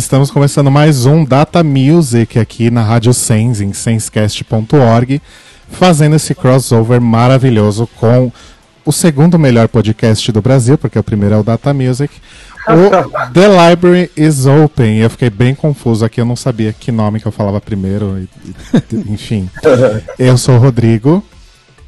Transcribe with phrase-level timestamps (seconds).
[0.00, 5.20] Estamos começando mais um Data Music aqui na Rádio Sens, em senscast.org,
[5.72, 8.32] fazendo esse crossover maravilhoso com
[8.82, 12.14] o segundo melhor podcast do Brasil, porque o primeiro é o Data Music,
[12.66, 12.88] o
[13.30, 14.96] The Library is Open.
[14.96, 18.18] E eu fiquei bem confuso aqui, eu não sabia que nome que eu falava primeiro,
[18.18, 18.28] e,
[18.96, 19.50] e, enfim.
[20.18, 21.22] Eu sou o Rodrigo.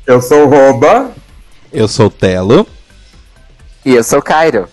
[0.06, 1.12] Eu sou o Roba.
[1.72, 2.66] Eu sou o Telo.
[3.86, 4.68] E eu sou o Cairo.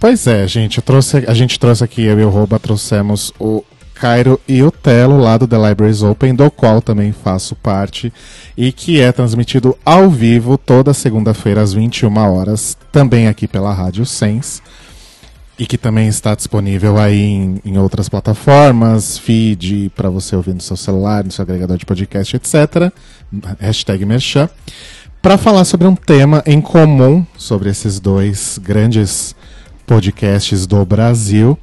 [0.00, 3.62] Pois é, gente, trouxe, a gente trouxe aqui, eu e o Roba trouxemos o
[3.92, 8.10] Cairo e o Telo lá do The Libraries Open, do qual também faço parte,
[8.56, 14.06] e que é transmitido ao vivo toda segunda-feira às 21 horas, também aqui pela Rádio
[14.06, 14.62] Sens,
[15.58, 20.62] e que também está disponível aí em, em outras plataformas, feed para você ouvir no
[20.62, 22.90] seu celular, no seu agregador de podcast, etc.
[23.58, 24.48] Hashtag Merchan.
[25.20, 29.36] Para falar sobre um tema em comum sobre esses dois grandes
[29.90, 31.58] podcasts do Brasil,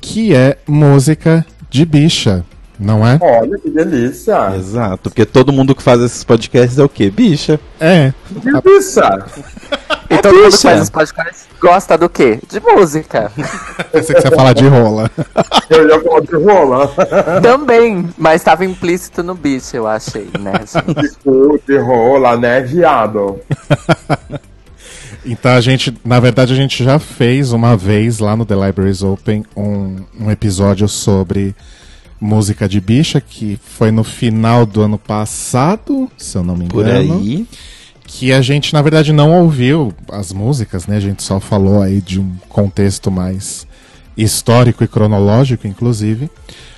[0.00, 2.42] que é música de bicha,
[2.80, 3.18] não é?
[3.20, 4.56] Olha que delícia.
[4.56, 7.10] Exato, porque todo mundo que faz esses podcasts é o quê?
[7.10, 7.60] Bicha.
[7.78, 8.14] É.
[8.30, 9.22] Delícia.
[10.08, 12.40] E todo mundo que faz os podcasts gosta do quê?
[12.48, 13.30] De música.
[13.92, 15.10] Pensei que você ia falar de rola.
[15.68, 16.90] Eu ia falar de rola.
[17.42, 20.54] Também, mas estava implícito no bicho, eu achei, né?
[20.64, 21.04] gente?
[21.04, 23.38] Escute, rola, né, viado?
[25.24, 29.02] Então a gente, na verdade, a gente já fez uma vez lá no The Libraries
[29.02, 31.54] Open um, um episódio sobre
[32.20, 36.86] música de bicha, que foi no final do ano passado, se eu não me Por
[36.86, 37.18] engano.
[37.18, 37.46] aí.
[38.06, 40.96] Que a gente, na verdade, não ouviu as músicas, né?
[40.96, 43.66] A gente só falou aí de um contexto mais
[44.16, 46.30] histórico e cronológico, inclusive.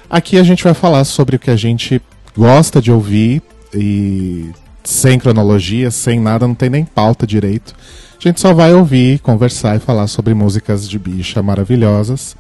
[0.09, 2.03] Aqui a gente vai falar sobre o que a gente
[2.37, 3.43] gosta de ouvir
[3.73, 4.51] e
[4.83, 7.75] sem cronologia, sem nada, não tem nem pauta direito.
[8.23, 12.37] A gente só vai ouvir, conversar e falar sobre músicas de bicha maravilhosas.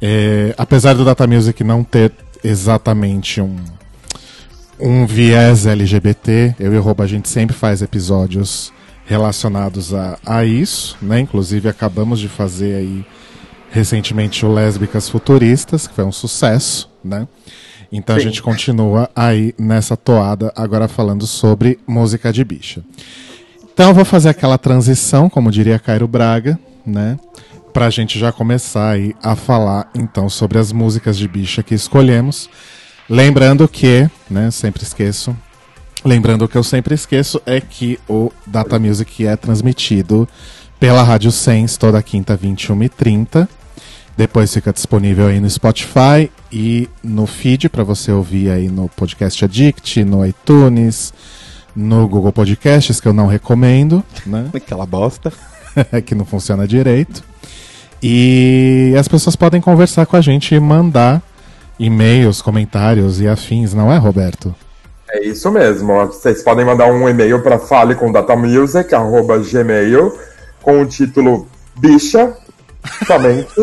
[0.00, 2.10] É, apesar do Data Music não ter
[2.42, 3.56] exatamente um,
[4.80, 8.72] um viés LGBT, eu e o Roba, a gente sempre faz episódios
[9.04, 11.20] relacionados a, a isso, né?
[11.20, 13.04] Inclusive acabamos de fazer aí
[13.70, 17.28] recentemente o Lésbicas Futuristas, que foi um sucesso, né?
[17.92, 18.28] Então a Sim.
[18.28, 22.82] gente continua aí nessa toada, agora falando sobre música de bicha.
[23.72, 27.18] Então eu vou fazer aquela transição, como diria Cairo Braga, né?
[27.72, 32.50] Pra gente já começar aí a falar então sobre as músicas de bicha que escolhemos.
[33.08, 35.34] Lembrando que, né, sempre esqueço.
[36.04, 40.28] Lembrando que eu sempre esqueço é que o Data Music é transmitido
[40.78, 43.48] pela Rádio Sens toda quinta, 21h30.
[44.16, 49.44] Depois fica disponível aí no Spotify e no feed para você ouvir aí no Podcast
[49.44, 51.14] Addict, no iTunes,
[51.74, 54.46] no Google Podcasts, que eu não recomendo, né?
[54.54, 55.32] Aquela bosta.
[56.04, 57.22] que não funciona direito.
[58.02, 61.22] E as pessoas podem conversar com a gente e mandar
[61.78, 64.54] e-mails, comentários e afins, não é, Roberto?
[65.10, 65.94] É isso mesmo.
[66.06, 70.18] Vocês podem mandar um e-mail para falecombdatamusic.gmail
[70.62, 71.46] com o título
[71.76, 72.34] Bicha.
[73.06, 73.46] Somente.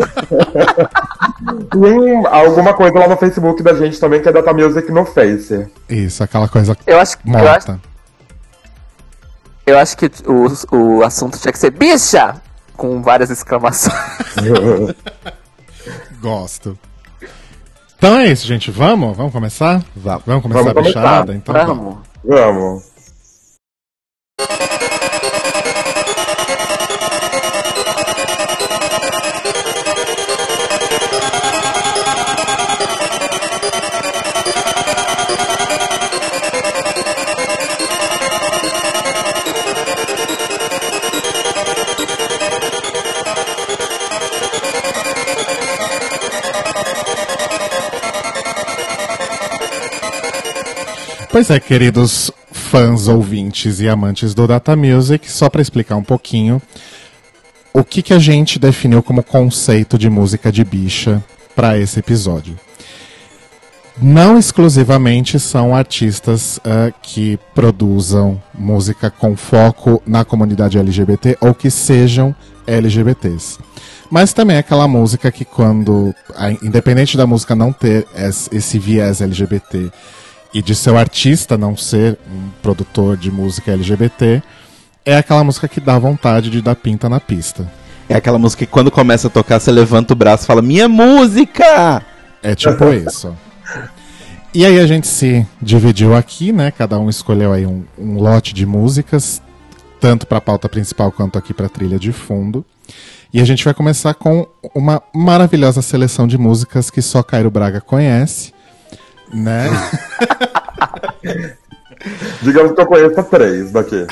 [1.74, 5.04] e um- alguma coisa lá no Facebook da gente também, que é Data Music no
[5.04, 5.66] Face.
[5.88, 7.80] Isso, aquela coisa Eu acho, eu acho, morta.
[9.70, 12.40] Eu acho que o, o assunto tinha que ser bicha!
[12.76, 13.94] Com várias exclamações.
[16.20, 16.78] Gosto.
[17.96, 18.70] Então é isso, gente.
[18.70, 19.16] Vamos?
[19.16, 19.82] Vamos começar?
[19.94, 20.22] Vamos.
[20.24, 21.34] Vamos começar Vamos a bicharada?
[21.34, 21.96] Então vamos.
[22.24, 22.89] Vamos.
[51.32, 56.60] Pois é, queridos fãs, ouvintes e amantes do Data Music, só para explicar um pouquinho
[57.72, 61.22] o que, que a gente definiu como conceito de música de bicha
[61.54, 62.58] para esse episódio.
[64.02, 71.70] não exclusivamente são artistas uh, que produzam música com foco na comunidade LGBT ou que
[71.70, 72.34] sejam
[72.66, 73.58] LGBTs.
[74.10, 76.12] Mas também é aquela música que quando,
[76.60, 78.08] independente da música não ter
[78.50, 79.92] esse viés LGBT
[80.52, 84.42] e de seu artista não ser um produtor de música LGBT,
[85.04, 87.70] é aquela música que dá vontade de dar pinta na pista.
[88.08, 90.88] É aquela música que quando começa a tocar, você levanta o braço e fala, minha
[90.88, 92.02] música!
[92.42, 93.36] É tipo isso.
[94.52, 96.72] E aí a gente se dividiu aqui, né?
[96.72, 99.40] Cada um escolheu aí um, um lote de músicas,
[100.00, 102.64] tanto para a pauta principal quanto aqui para a trilha de fundo.
[103.32, 104.44] E a gente vai começar com
[104.74, 108.52] uma maravilhosa seleção de músicas que só Cairo Braga conhece,
[109.32, 109.68] né?
[112.42, 114.06] Digamos que eu conheço três daqui.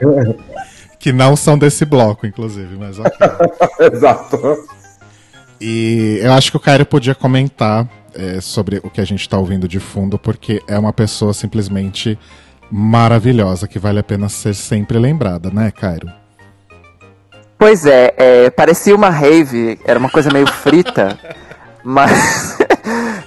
[0.98, 3.12] que não são desse bloco, inclusive, mas ok.
[3.92, 4.66] Exato.
[5.60, 9.38] E eu acho que o Cairo podia comentar é, sobre o que a gente está
[9.38, 12.18] ouvindo de fundo, porque é uma pessoa simplesmente
[12.70, 16.10] maravilhosa que vale a pena ser sempre lembrada, né, Cairo?
[17.58, 21.18] Pois é, é, parecia uma rave, era uma coisa meio frita,
[21.84, 22.58] mas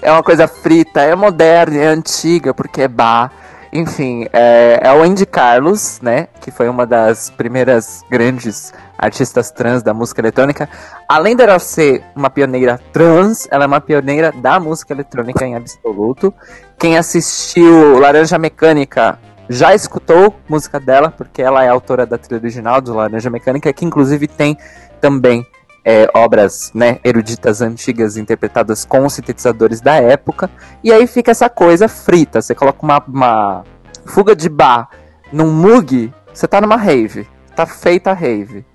[0.01, 3.31] é uma coisa frita, é moderna, é antiga, porque é bar.
[3.71, 6.27] Enfim, é, é o Andy Carlos, né?
[6.41, 10.69] Que foi uma das primeiras grandes artistas trans da música eletrônica.
[11.07, 16.33] Além dela ser uma pioneira trans, ela é uma pioneira da música eletrônica em absoluto.
[16.79, 19.19] Quem assistiu Laranja Mecânica
[19.50, 23.85] já escutou música dela, porque ela é autora da trilha original do Laranja Mecânica, que
[23.85, 24.57] inclusive tem
[25.00, 25.45] também
[25.89, 30.50] é, obras né, eruditas antigas interpretadas com sintetizadores da época.
[30.84, 32.42] E aí fica essa coisa frita.
[32.42, 33.63] Você coloca uma, uma
[34.06, 34.89] fuga de bar
[35.31, 37.25] num mug, você tá numa rave.
[37.56, 38.66] Tá feita a rave.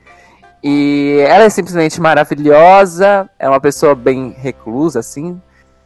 [0.65, 5.39] E ela é simplesmente maravilhosa, é uma pessoa bem reclusa, assim,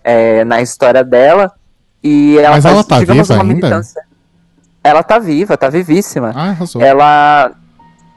[0.04, 1.52] é, na história dela.
[2.04, 3.44] E ela Mas faz, ela tá viva ainda?
[3.44, 4.06] Militância.
[4.84, 6.32] Ela tá viva, tá vivíssima.
[6.36, 7.50] Ah, ela,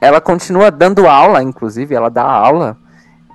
[0.00, 2.76] ela continua dando aula, inclusive, ela dá aula,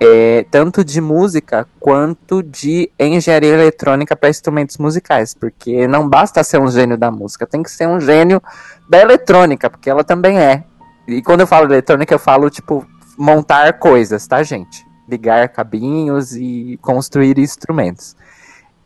[0.00, 6.60] é, tanto de música quanto de engenharia eletrônica para instrumentos musicais, porque não basta ser
[6.60, 8.42] um gênio da música, tem que ser um gênio
[8.88, 10.64] da eletrônica, porque ela também é.
[11.08, 14.84] E quando eu falo eletrônica, eu falo, tipo, montar coisas, tá, gente?
[15.08, 18.16] Ligar cabinhos e construir instrumentos.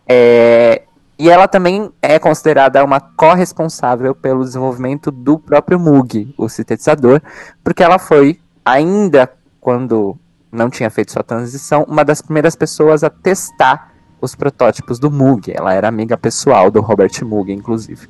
[0.08, 0.82] É,
[1.18, 7.20] e ela também é considerada uma corresponsável pelo desenvolvimento do próprio Moog, o sintetizador,
[7.64, 9.30] porque ela foi, ainda
[9.60, 10.16] quando
[10.52, 15.52] não tinha feito sua transição, uma das primeiras pessoas a testar os protótipos do Moog.
[15.52, 18.08] Ela era amiga pessoal do Robert Moog, inclusive.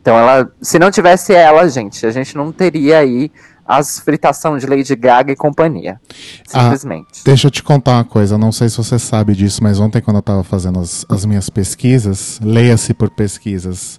[0.00, 3.30] Então ela, se não tivesse ela, gente, a gente não teria aí
[3.66, 5.98] as fritação de Lady Gaga e companhia.
[6.46, 7.20] Simplesmente.
[7.20, 10.02] Ah, deixa eu te contar uma coisa, não sei se você sabe disso, mas ontem
[10.02, 13.98] quando eu estava fazendo as, as, minhas pesquisas, leia-se por pesquisas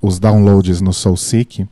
[0.00, 1.66] os downloads no SoulSeek,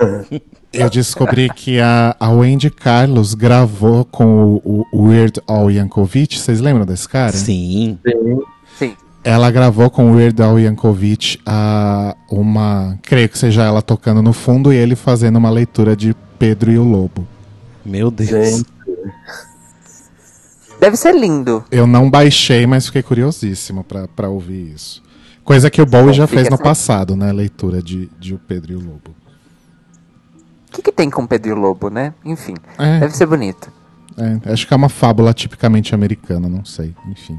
[0.72, 6.60] eu descobri que a, a Wendy Carlos gravou com o, o Weird Al Yankovic, vocês
[6.60, 7.32] lembram desse cara?
[7.32, 7.98] Sim.
[8.06, 8.40] Sim.
[8.78, 8.96] Sim.
[9.24, 14.32] Ela gravou com o Weird Al Yankovic a, uma, creio que seja ela tocando no
[14.32, 17.26] fundo e ele fazendo uma leitura de Pedro e o Lobo.
[17.84, 18.28] Meu Deus.
[18.28, 18.66] Gente.
[20.78, 21.64] Deve ser lindo.
[21.70, 25.02] Eu não baixei, mas fiquei curiosíssimo para ouvir isso.
[25.44, 27.32] Coisa que o Bowie já fez no passado, né?
[27.32, 29.17] Leitura de, de O Pedro e o Lobo.
[30.68, 32.12] O que, que tem com Pedro e Lobo, né?
[32.24, 33.72] Enfim, é, deve ser bonito.
[34.16, 36.94] É, acho que é uma fábula tipicamente americana, não sei.
[37.08, 37.38] Enfim.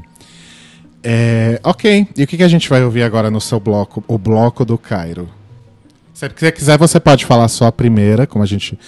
[1.02, 4.02] É, ok, e o que, que a gente vai ouvir agora no seu bloco?
[4.06, 5.28] O bloco do Cairo.
[6.12, 8.78] Se você quiser, você pode falar só a primeira, como a gente.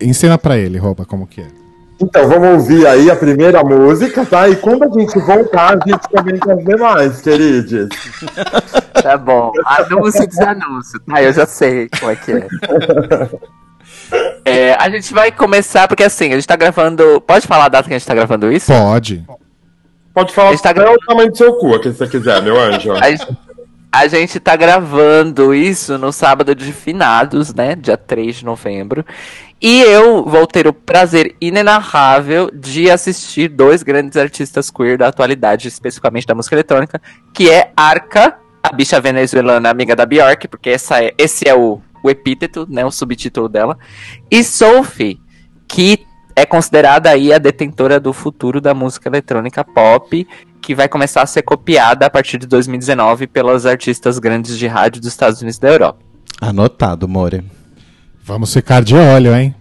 [0.00, 1.63] Ensina para ele, rouba, como que é.
[2.00, 4.48] Então, vamos ouvir aí a primeira música, tá?
[4.48, 7.88] E quando a gente voltar, a gente comenta as demais, queridos.
[9.00, 9.52] Tá bom.
[9.64, 11.00] Anúncio e desanúncio.
[11.00, 12.48] Tá, eu já sei como é que é.
[14.44, 14.74] é.
[14.74, 17.20] A gente vai começar, porque assim, a gente tá gravando.
[17.20, 18.72] Pode falar a data que a gente tá gravando isso?
[18.72, 19.24] Pode.
[20.14, 20.92] Pode falar tá gra...
[20.92, 22.92] o tamanho do seu cu, que você quiser, meu anjo.
[22.92, 23.26] A gente,
[23.94, 27.76] a gente tá gravando isso no sábado de finados, né?
[27.76, 29.04] Dia 3 de novembro.
[29.62, 35.68] E eu vou ter o prazer inenarrável de assistir dois grandes artistas queer da atualidade,
[35.68, 37.00] especificamente da música eletrônica,
[37.32, 41.80] que é Arca, a bicha venezuelana amiga da Bjork, porque essa é, esse é o,
[42.02, 42.84] o epíteto, né?
[42.84, 43.78] O subtítulo dela.
[44.28, 45.20] E Sophie,
[45.68, 46.04] que
[46.36, 50.26] é considerada aí a detentora do futuro da música eletrônica pop
[50.60, 55.00] que vai começar a ser copiada a partir de 2019 pelas artistas grandes de rádio
[55.00, 55.98] dos Estados Unidos e da Europa.
[56.40, 57.44] Anotado, More.
[58.24, 59.54] Vamos ficar de olho, hein?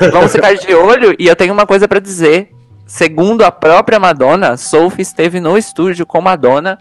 [0.12, 2.50] Vamos ficar de olho e eu tenho uma coisa para dizer.
[2.86, 6.76] Segundo a própria Madonna, Sophie esteve no estúdio com Madonna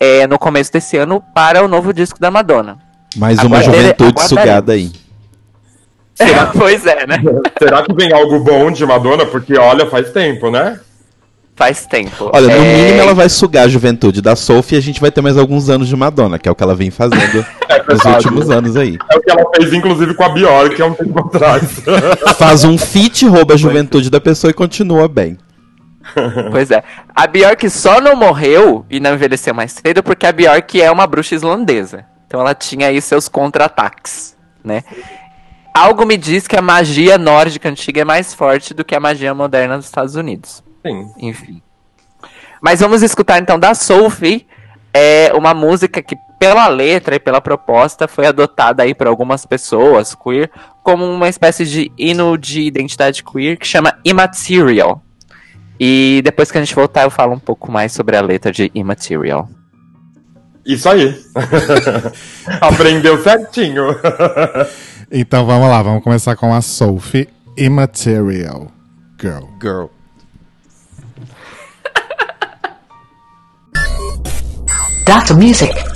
[0.00, 2.78] é, no começo desse ano para o novo disco da Madonna.
[3.16, 4.28] Mais uma Aguardere- juventude aguardaremos.
[4.28, 4.92] sugada aí.
[6.56, 7.22] pois é, né?
[7.58, 9.26] Será que vem algo bom de Madonna?
[9.26, 10.80] Porque, olha, faz tempo, né?
[11.54, 12.30] Faz tempo.
[12.34, 15.10] Olha, no É, mínimo ela vai sugar a juventude da Sophie e a gente vai
[15.10, 18.04] ter mais alguns anos de Madonna, que é o que ela vem fazendo É nos
[18.04, 18.98] últimos anos aí.
[19.10, 21.80] É o que ela fez, inclusive, com a Bjork há um tempo atrás.
[22.36, 25.38] Faz um feat, rouba a juventude da pessoa e continua bem.
[26.50, 26.82] Pois é.
[27.14, 31.06] A Bjork só não morreu e não envelheceu mais cedo porque a Bjork é uma
[31.06, 32.04] bruxa islandesa.
[32.26, 34.82] Então ela tinha aí seus contra-ataques, né?
[35.76, 39.34] Algo me diz que a magia nórdica antiga é mais forte do que a magia
[39.34, 40.64] moderna dos Estados Unidos.
[40.82, 41.10] Sim.
[41.18, 41.60] Enfim.
[42.62, 44.46] Mas vamos escutar então da Sophie,
[44.94, 50.14] é uma música que pela letra e pela proposta foi adotada aí por algumas pessoas
[50.14, 50.50] queer
[50.82, 55.02] como uma espécie de hino de identidade queer que chama Immaterial.
[55.78, 58.72] E depois que a gente voltar eu falo um pouco mais sobre a letra de
[58.74, 59.46] Immaterial.
[60.64, 61.14] Isso aí.
[62.62, 63.84] Aprendeu certinho.
[65.10, 68.70] Então vamos lá, vamos começar com a Sophie Immaterial
[69.20, 69.44] Girl.
[69.60, 69.86] Girl.
[75.06, 75.34] Dr.
[75.34, 75.95] Music.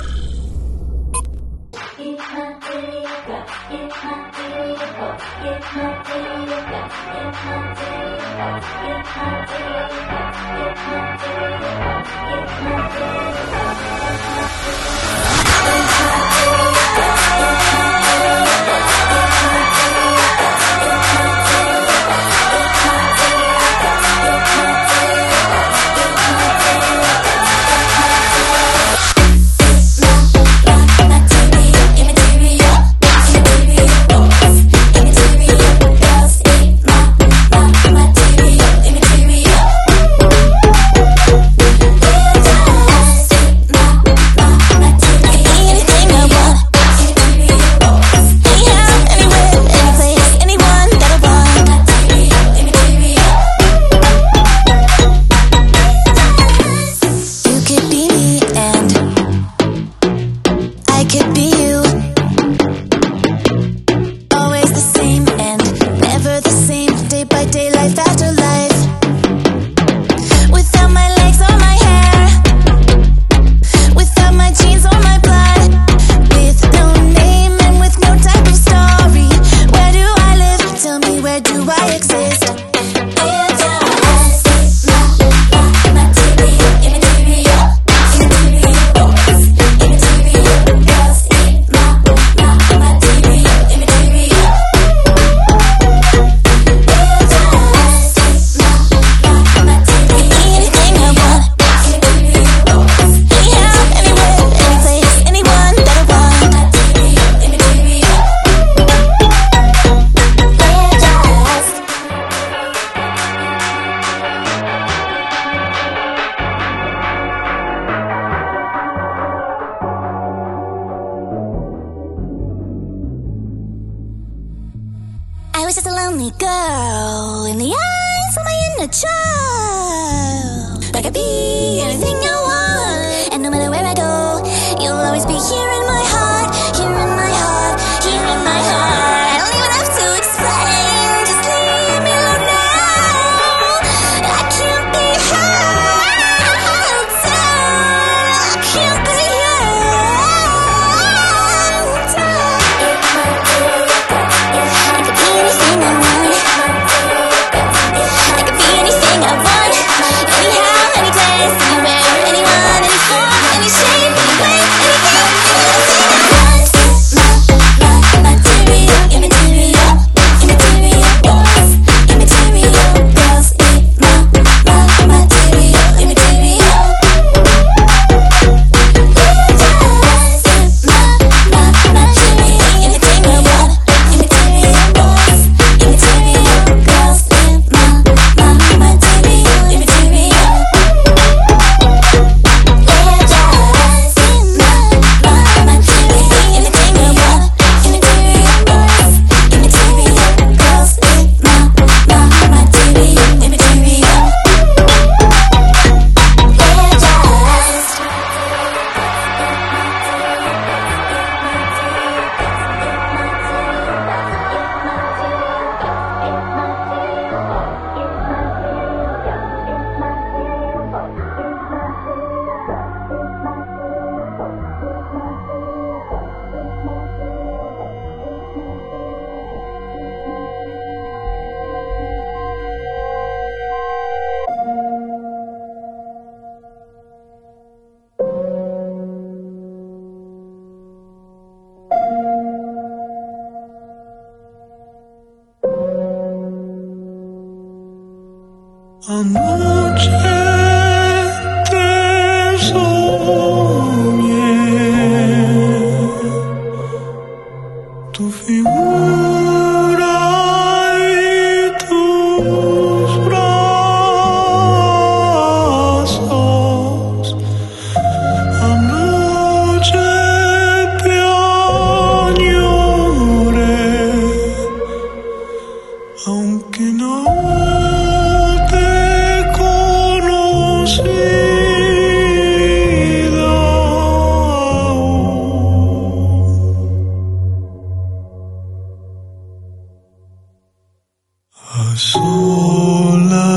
[291.95, 293.50] sol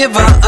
[0.00, 0.39] Give wam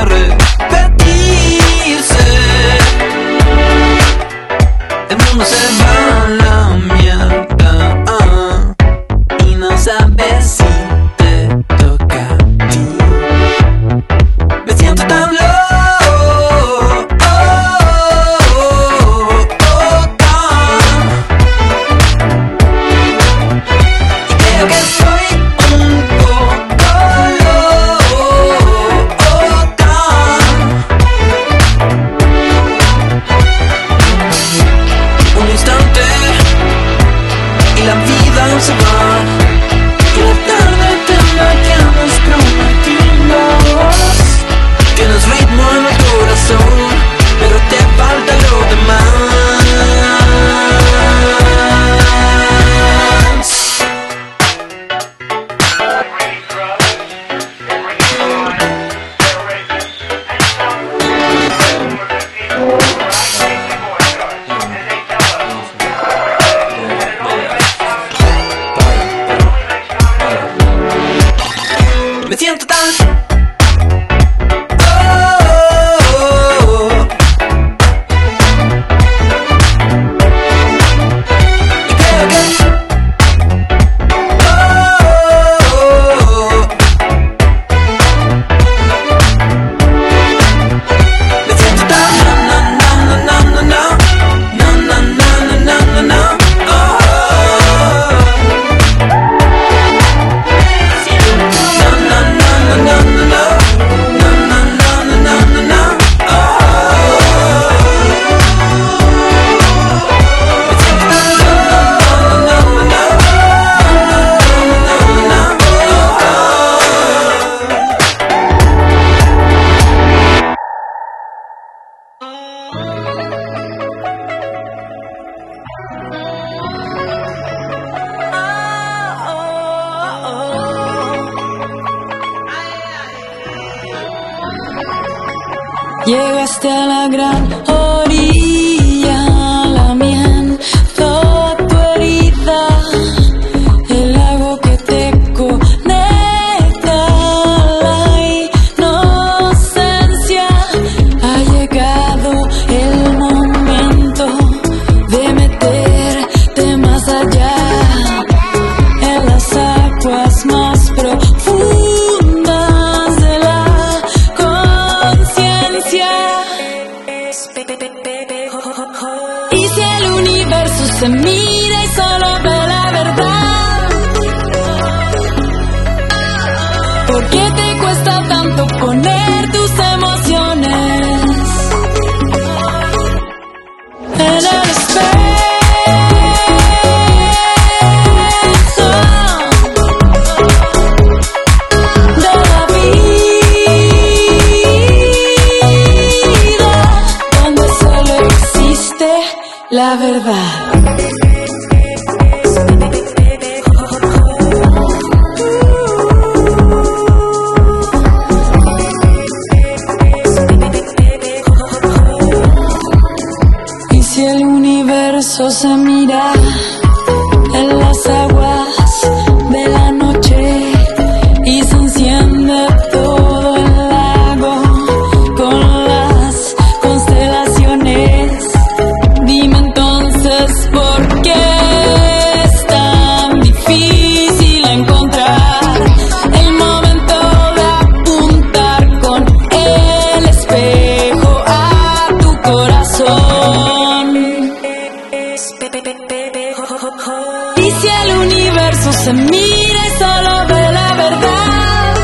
[248.83, 251.95] universo se mira y solo ve la verdad,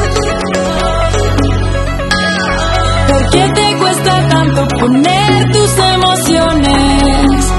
[3.08, 7.52] ¿por qué te cuesta tanto poner tus emociones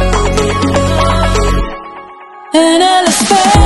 [2.53, 3.59] en el espejo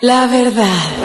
[0.00, 0.97] la verdad.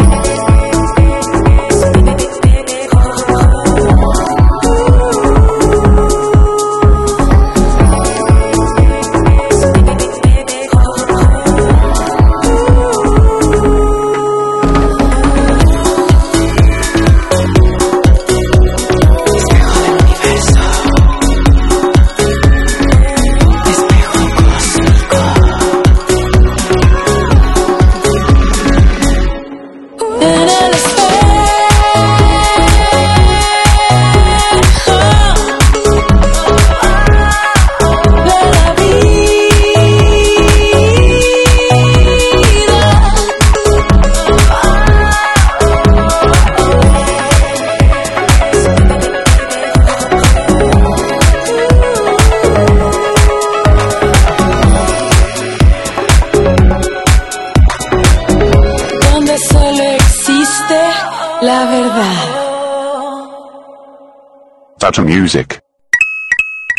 [64.93, 65.59] Data Music.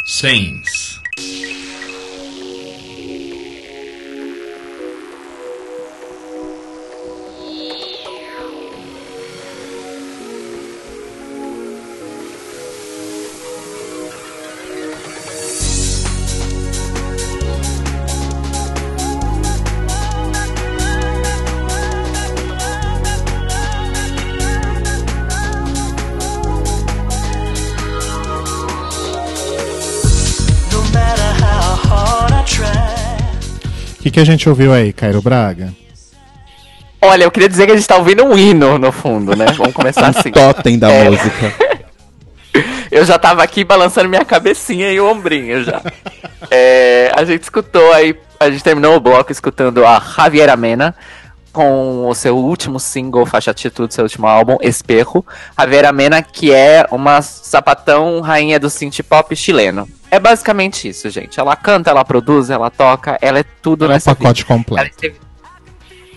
[0.07, 0.74] Saints.
[34.15, 35.75] Que, que a gente ouviu aí, Cairo Braga?
[37.03, 39.47] Olha, eu queria dizer que a gente tá ouvindo um hino no fundo, né?
[39.57, 40.31] Vamos começar assim.
[40.31, 41.11] Totem da É.
[41.11, 41.53] música.
[42.91, 45.83] Eu já tava aqui balançando minha cabecinha e o ombrinho já.
[46.49, 50.95] É, a gente escutou aí, a gente terminou o bloco escutando a Javiera Mena
[51.53, 55.25] com o seu último single, faixa título do seu último álbum, Espejo.
[55.59, 59.89] Javiera Mena, que é uma sapatão rainha do synth pop chileno.
[60.15, 61.41] É basicamente isso, gente.
[61.41, 64.53] Ela canta, ela produz, ela toca, ela é tudo É o nessa pacote vida.
[64.53, 64.91] Ela completo.
[64.91, 65.21] esteve-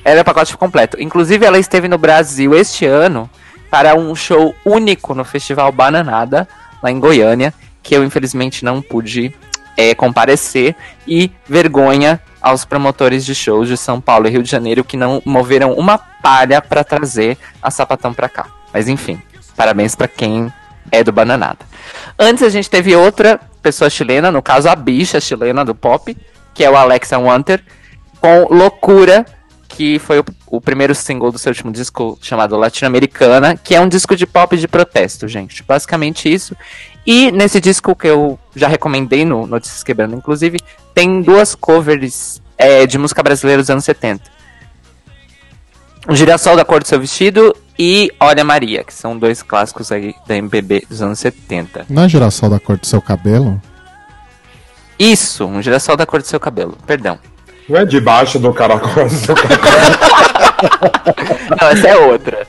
[0.06, 1.02] Ela é pacote completo.
[1.02, 3.28] Inclusive, ela esteve no Brasil este ano
[3.72, 6.48] para um show único no Festival Bananada,
[6.82, 9.34] lá em Goiânia, que eu infelizmente não pude
[9.76, 10.76] é, comparecer.
[11.08, 15.22] E vergonha aos promotores de shows de São Paulo e Rio de Janeiro que não
[15.26, 18.46] moveram uma palha para trazer a sapatão pra cá.
[18.72, 19.20] Mas enfim,
[19.56, 20.54] parabéns pra quem
[20.92, 21.60] é do Bananada.
[22.18, 26.16] Antes a gente teve outra pessoa chilena, no caso a bicha chilena do pop,
[26.54, 27.62] que é o Alexa Wanter,
[28.22, 29.26] com Loucura,
[29.68, 33.90] que foi o, o primeiro single do seu último disco chamado Latino-Americana, que é um
[33.90, 35.64] disco de pop de protesto, gente.
[35.64, 36.56] Basicamente isso.
[37.06, 40.60] E nesse disco que eu já recomendei no Notícias Quebrando, inclusive,
[40.96, 44.24] tem duas covers é, de música brasileira dos anos 70.
[46.08, 50.16] O Girassol da Cor do Seu Vestido e Olha Maria, que são dois clássicos aí
[50.28, 51.86] da MPB dos anos 70.
[51.90, 53.62] Não é girassol da cor do seu cabelo?
[54.98, 57.20] Isso, um girassol da cor do seu cabelo, perdão.
[57.70, 59.62] Não é debaixo do caracol do seu cabelo.
[61.62, 62.48] Não, essa é outra.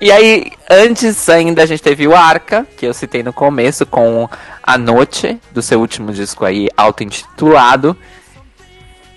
[0.00, 4.28] E aí, antes ainda a gente teve o Arca, que eu citei no começo, com
[4.62, 7.96] A Noite, do seu último disco aí, auto-intitulado.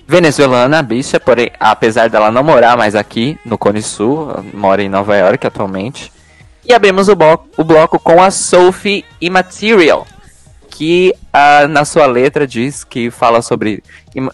[0.07, 4.87] Venezuelana, a bicha, porém, apesar dela não morar mais aqui no Cone Sul, mora em
[4.89, 6.11] Nova York atualmente.
[6.65, 10.07] E abrimos o, bloco, o bloco com a Sophie Immaterial,
[10.69, 13.83] que ah, na sua letra diz que fala sobre
[14.15, 14.33] ima-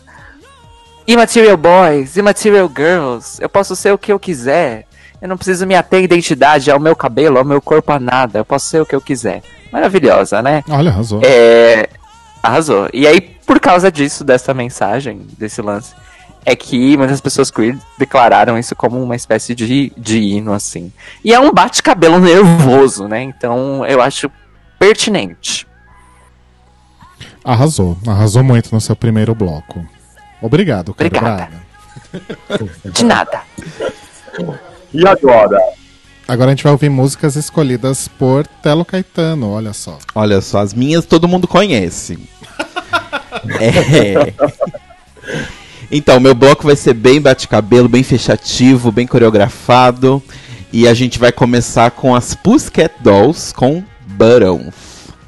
[1.08, 4.86] Immaterial Boys, Immaterial Girls, eu posso ser o que eu quiser.
[5.22, 8.40] Eu não preciso me ater à identidade, ao meu cabelo, ao meu corpo, a nada.
[8.40, 9.42] Eu posso ser o que eu quiser.
[9.72, 10.64] Maravilhosa, né?
[10.70, 11.22] Olha, arrasou.
[11.24, 11.88] É,
[12.44, 12.90] arrasou.
[12.94, 15.96] E aí, por causa disso, dessa mensagem, desse lance,
[16.46, 20.92] é que muitas pessoas queer declararam isso como uma espécie de, de hino, assim.
[21.24, 23.24] E é um bate-cabelo nervoso, né?
[23.24, 24.30] Então eu acho
[24.78, 25.66] pertinente.
[27.44, 27.98] Arrasou.
[28.06, 29.86] Arrasou muito no seu primeiro bloco.
[30.42, 31.50] Obrigado, Cláudio Obrigada.
[32.12, 32.92] Braga.
[32.92, 33.42] De nada.
[34.94, 35.58] E agora?
[36.28, 39.98] Agora a gente vai ouvir músicas escolhidas por Telo Caetano, olha só.
[40.16, 42.18] Olha só, as minhas todo mundo conhece.
[43.60, 44.34] É.
[45.92, 50.24] Então, meu bloco vai ser bem bate-cabelo, bem fechativo, bem coreografado.
[50.72, 54.74] E a gente vai começar com as Pussycat Dolls com Buttons.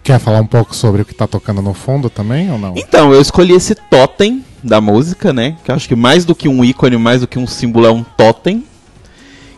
[0.01, 2.73] Quer falar um pouco sobre o que tá tocando no fundo também ou não?
[2.75, 5.55] Então, eu escolhi esse totem da música, né?
[5.63, 7.91] Que eu acho que mais do que um ícone, mais do que um símbolo, é
[7.91, 8.63] um totem.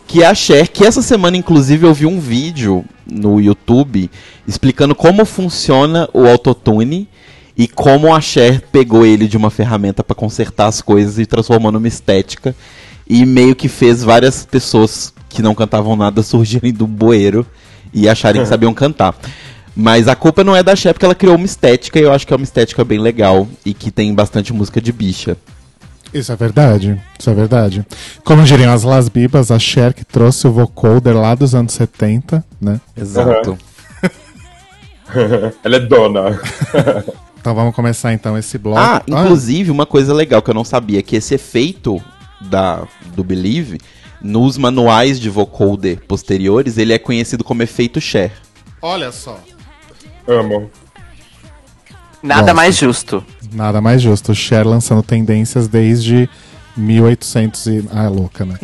[0.08, 4.10] Que é a Cher, que essa semana, inclusive, eu vi um vídeo no YouTube
[4.48, 7.10] explicando como funciona o autotune
[7.58, 11.74] e como a Cher pegou ele de uma ferramenta para consertar as coisas e transformou
[11.74, 12.56] numa estética.
[13.06, 17.46] E meio que fez várias pessoas que não cantavam nada surgirem do bueiro
[17.94, 19.14] e acharem que sabiam cantar.
[19.76, 22.26] Mas a culpa não é da Cher, porque ela criou uma estética e eu acho
[22.26, 25.38] que é uma estética bem legal e que tem bastante música de bicha.
[26.14, 27.86] Isso é verdade, isso é verdade.
[28.24, 32.44] Como diriam as Las Bibas, a Cher que trouxe o vocoder lá dos anos 70,
[32.60, 32.80] né?
[32.96, 33.58] Exato.
[35.64, 36.40] Ela é dona.
[37.40, 38.78] Então vamos começar então esse bloco.
[38.78, 42.04] Ah, inclusive, uma coisa legal que eu não sabia, que esse efeito
[42.42, 43.80] da, do Believe,
[44.22, 48.34] nos manuais de vocoder posteriores, ele é conhecido como efeito Cher.
[48.82, 49.40] olha só.
[50.28, 50.70] Amo.
[52.22, 52.54] Nada Nossa.
[52.54, 53.24] mais justo.
[53.52, 54.34] Nada mais justo.
[54.34, 56.30] Cher lançando tendências desde
[56.76, 57.90] 1800 e...
[57.92, 58.56] Ah, é louca, né?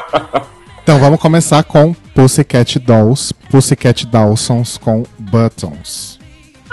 [0.82, 6.18] então vamos começar com Pussycat Dolls, Pussycat Dawsons com Buttons.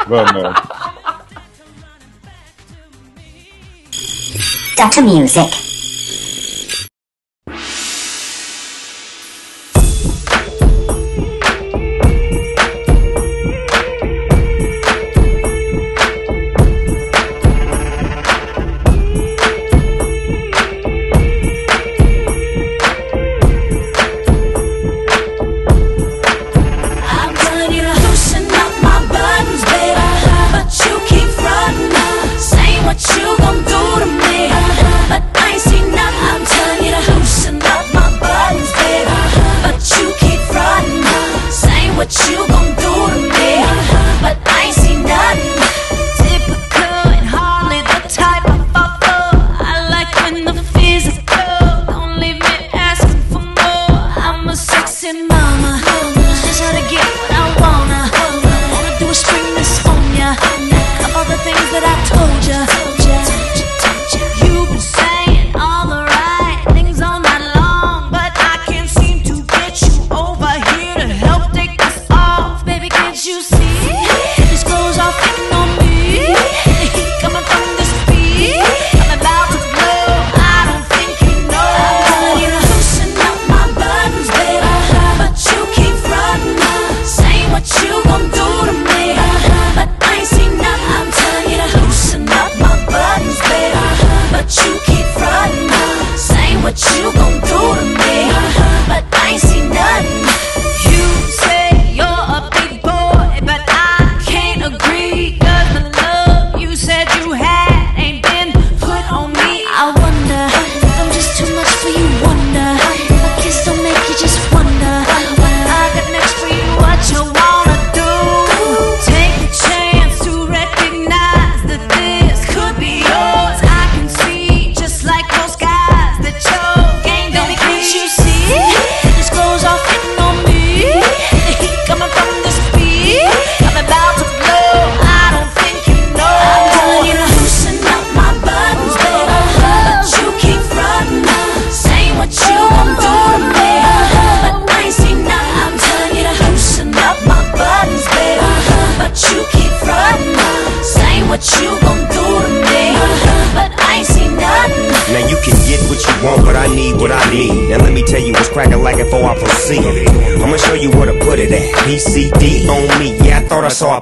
[0.07, 0.53] Vamos.
[4.75, 5.01] Dr.
[5.01, 5.78] Music.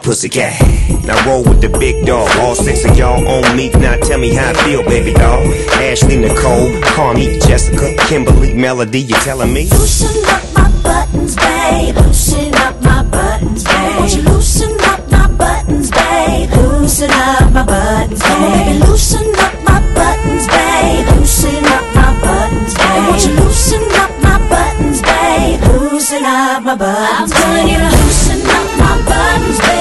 [0.08, 0.56] Pussy cat,
[1.04, 2.30] Now roll with the big dog.
[2.40, 3.70] All six of y'all on me.
[3.72, 5.46] Now tell me how I feel, baby dog.
[5.84, 9.68] Ashley, Nicole, Carney, Jessica, Kimberly, Melody, you telling me?
[9.68, 11.98] Loosen up my buttons, babe.
[11.98, 14.00] Loosen up my buttons, babe.
[14.00, 16.52] Won't you loosen up my buttons, babe?
[16.56, 18.80] Loosen up my buttons, babe.
[18.88, 21.06] Loosen up my buttons, babe.
[21.20, 23.08] Loosen up my buttons, babe.
[23.12, 25.60] Won't you loosen up my buttons, babe?
[25.92, 27.20] Loosen up my buttons.
[27.20, 29.77] I'm telling you, to loosen up my buttons, babe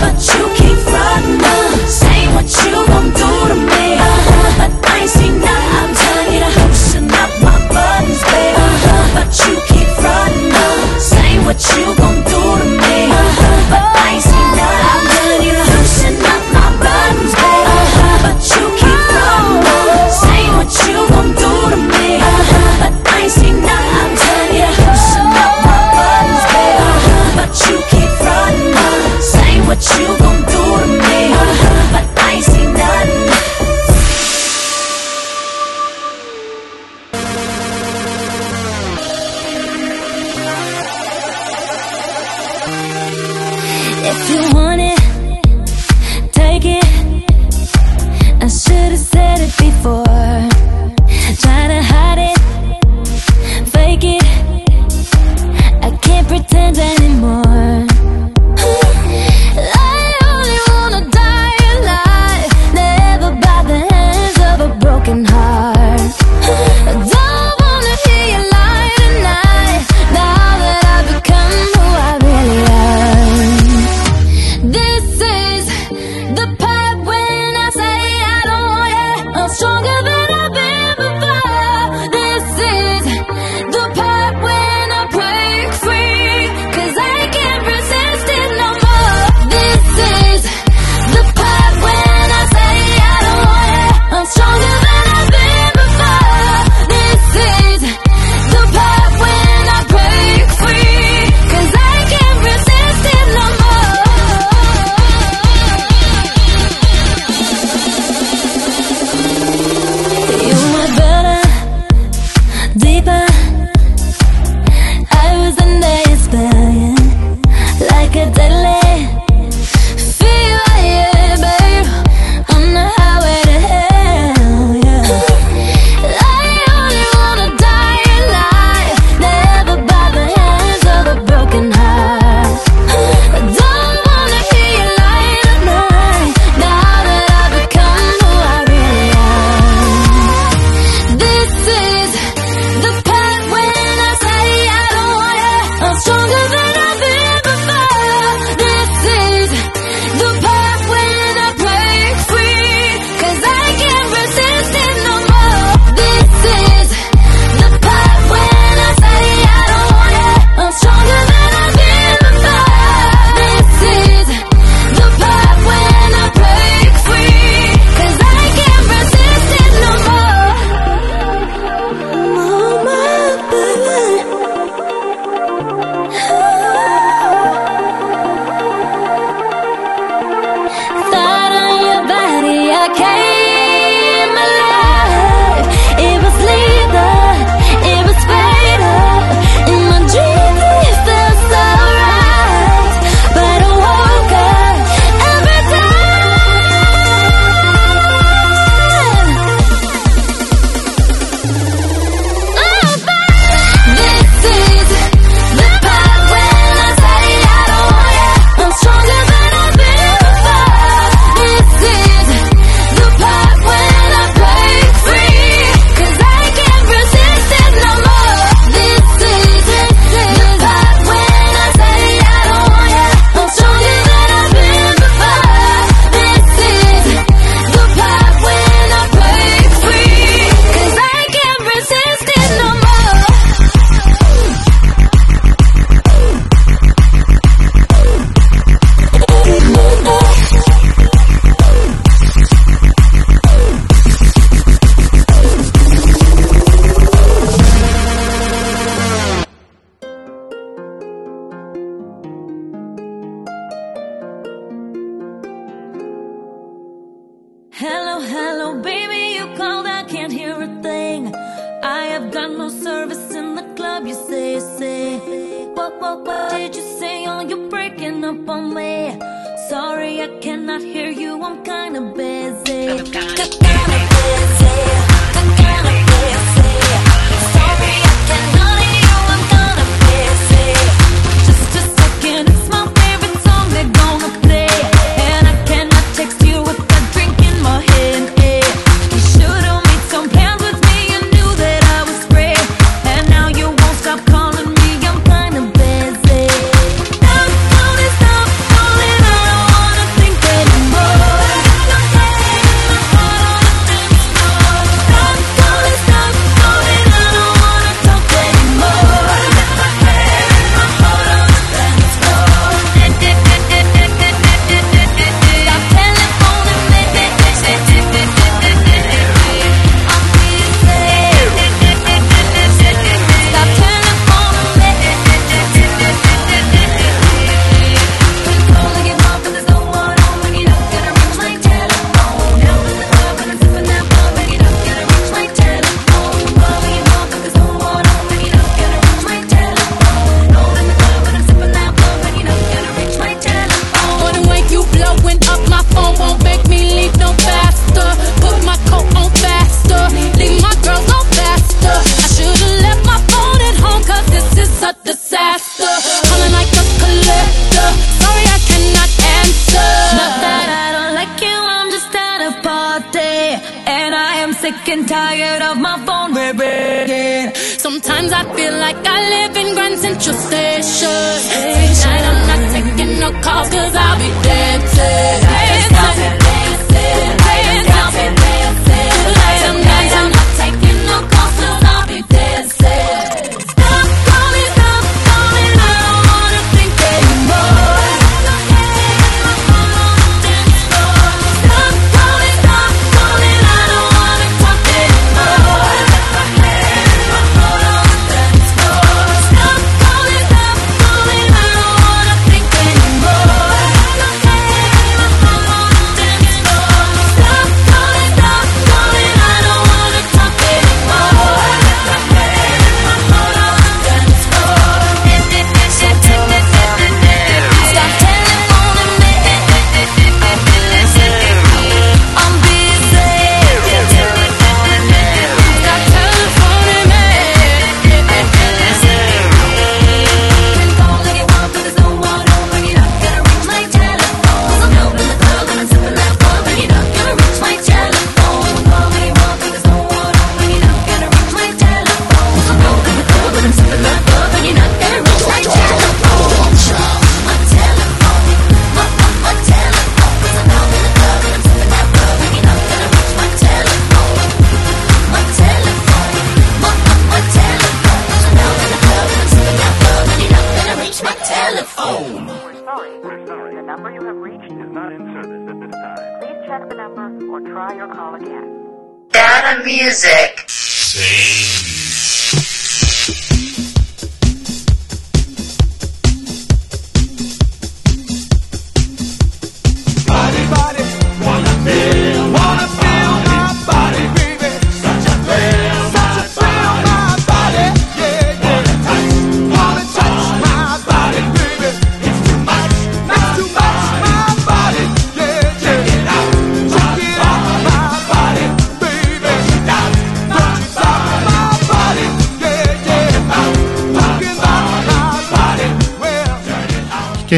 [0.00, 1.40] but you keep frontin'.
[1.86, 3.19] Say what you gon' do.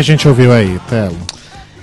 [0.03, 1.17] a gente ouviu aí, Telo?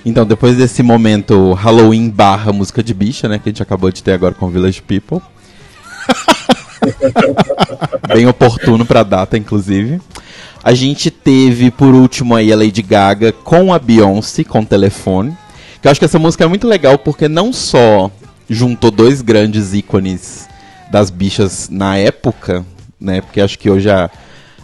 [0.06, 3.40] Então, depois desse momento Halloween barra música de bicha, né?
[3.40, 5.22] Que a gente acabou de ter agora com Village People.
[8.14, 10.02] Bem oportuno pra data, inclusive.
[10.62, 15.34] A gente teve, por último, aí a Lady Gaga com a Beyoncé, com o telefone.
[15.82, 18.12] Que eu acho que essa música é muito legal porque não só
[18.50, 20.46] juntou dois grandes ícones
[20.92, 22.66] das bichas na época,
[23.00, 23.22] né?
[23.22, 24.10] Porque acho que hoje a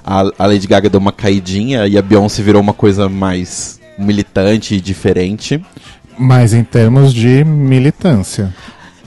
[0.05, 4.81] a, Lady Gaga deu uma caidinha e a Beyoncé virou uma coisa mais militante e
[4.81, 5.59] diferente.
[6.17, 8.53] Mas em termos de militância.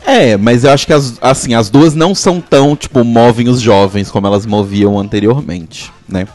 [0.04, 3.60] É, mas eu acho que as, assim, as duas não são tão, tipo, movem os
[3.60, 6.26] jovens como elas moviam anteriormente, né?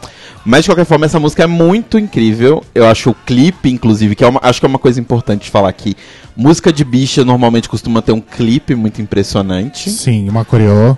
[0.45, 2.64] Mas de qualquer forma, essa música é muito incrível.
[2.76, 5.70] Eu acho o clipe, inclusive, que é uma, acho que é uma coisa importante falar
[5.70, 5.95] aqui.
[6.36, 9.89] Música de bicha normalmente costuma ter um clipe muito impressionante.
[9.89, 10.95] Sim, uma coreó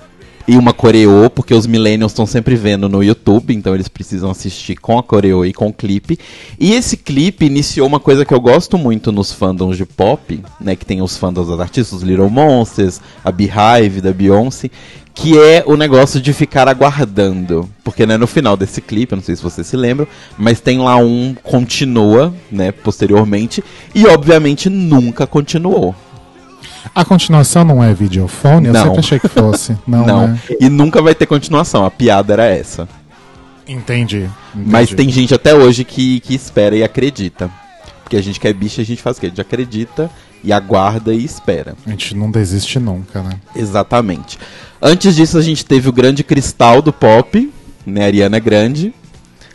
[0.48, 4.76] e uma coreô, porque os millennials estão sempre vendo no YouTube, então eles precisam assistir
[4.76, 6.20] com a coreô e com o clipe.
[6.60, 10.76] E esse clipe iniciou uma coisa que eu gosto muito nos fandoms de pop, né,
[10.76, 14.70] que tem os fandoms das artistas, os Little Monsters, a Beehive da Beyoncé,
[15.16, 17.68] que é o negócio de ficar aguardando.
[17.84, 20.78] Porque né, no final desse clipe, eu não sei se vocês se lembram, mas tem
[20.78, 23.64] lá um continua, né, posteriormente,
[23.96, 25.96] e obviamente nunca continuou.
[26.94, 28.68] A continuação não é videofone?
[28.68, 28.84] Eu Não.
[28.84, 29.78] sempre achei que fosse.
[29.88, 30.40] Não, Não, né?
[30.60, 32.88] e nunca vai ter continuação, a piada era essa.
[33.68, 34.30] Entendi.
[34.54, 34.96] Mas entendi.
[34.96, 37.50] tem gente até hoje que, que espera e acredita.
[38.04, 39.26] Porque a gente que é bicha, a gente faz o quê?
[39.26, 40.12] A gente acredita
[40.44, 41.76] e aguarda e espera.
[41.86, 43.40] A gente não desiste nunca, né?
[43.56, 44.38] Exatamente.
[44.80, 47.52] Antes disso, a gente teve o grande cristal do pop,
[47.86, 48.06] né?
[48.06, 48.94] Ariana Grande.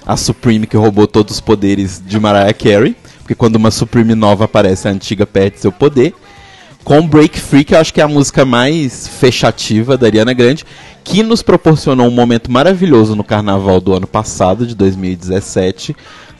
[0.04, 2.96] A Supreme que roubou todos os poderes de Mariah Carey.
[3.20, 6.12] Porque quando uma Supreme nova aparece, a antiga perde seu poder.
[6.84, 10.64] Com Break Free, que eu acho que é a música mais fechativa da Ariana Grande,
[11.04, 15.94] que nos proporcionou um momento maravilhoso no carnaval do ano passado, de 2017,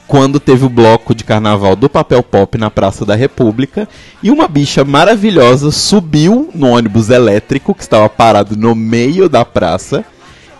[0.07, 3.89] quando teve o bloco de carnaval do Papel Pop na Praça da República
[4.23, 10.05] e uma bicha maravilhosa subiu no ônibus elétrico que estava parado no meio da praça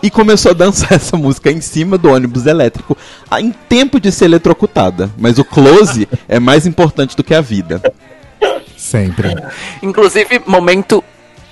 [0.01, 2.97] e começou a dançar essa música em cima do ônibus elétrico
[3.39, 5.11] em tempo de ser eletrocutada.
[5.17, 7.81] Mas o close é mais importante do que a vida.
[8.81, 9.35] Sempre.
[9.83, 11.03] Inclusive, momento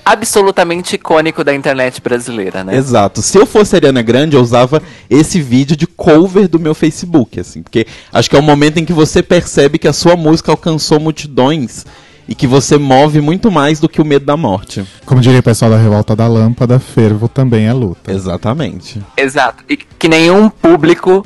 [0.04, 2.76] absolutamente icônico da internet brasileira, né?
[2.76, 3.22] Exato.
[3.22, 7.62] Se eu fosse Ariana Grande, eu usava esse vídeo de cover do meu Facebook, assim,
[7.62, 11.00] porque acho que é o momento em que você percebe que a sua música alcançou
[11.00, 11.86] multidões
[12.28, 14.84] e que você move muito mais do que o medo da morte.
[15.06, 18.12] Como diria o pessoal da Revolta da Lâmpada, fervo também é luta.
[18.12, 19.00] Exatamente.
[19.16, 19.64] Exato.
[19.70, 21.24] E que nenhum público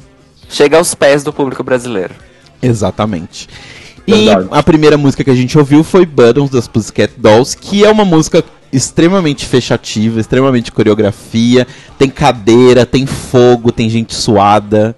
[0.49, 2.13] chega aos pés do público brasileiro.
[2.61, 3.47] Exatamente.
[4.05, 4.47] E Verdade.
[4.51, 8.03] a primeira música que a gente ouviu foi Buttons das Pussycat Dolls, que é uma
[8.03, 11.65] música extremamente fechativa, extremamente coreografia,
[11.97, 14.95] tem cadeira, tem fogo, tem gente suada.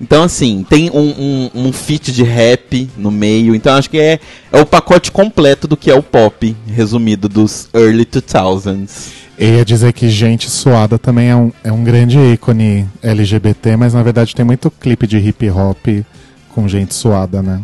[0.00, 3.54] Então, assim, tem um, um, um feat de rap no meio.
[3.54, 4.20] Então, acho que é,
[4.52, 9.08] é o pacote completo do que é o pop, resumido dos early 2000s.
[9.36, 13.94] Eu ia dizer que gente suada também é um, é um grande ícone LGBT, mas
[13.94, 16.04] na verdade tem muito clipe de hip hop
[16.52, 17.62] com gente suada, né?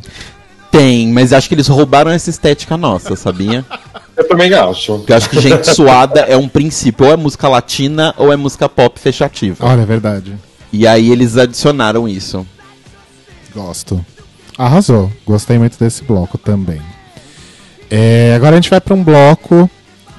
[0.77, 3.65] Tem, mas acho que eles roubaram essa estética nossa, sabia?
[4.17, 4.99] Eu também acho.
[4.99, 8.37] Porque eu acho que gente suada é um princípio, ou é música latina ou é
[8.37, 9.65] música pop fechativa.
[9.65, 10.35] Olha, é verdade.
[10.73, 12.45] E aí eles adicionaram isso.
[13.55, 14.05] Gosto.
[14.59, 15.13] Arrasou.
[15.25, 16.83] Gostei muito desse bloco também.
[17.89, 19.71] É, agora a gente vai para um bloco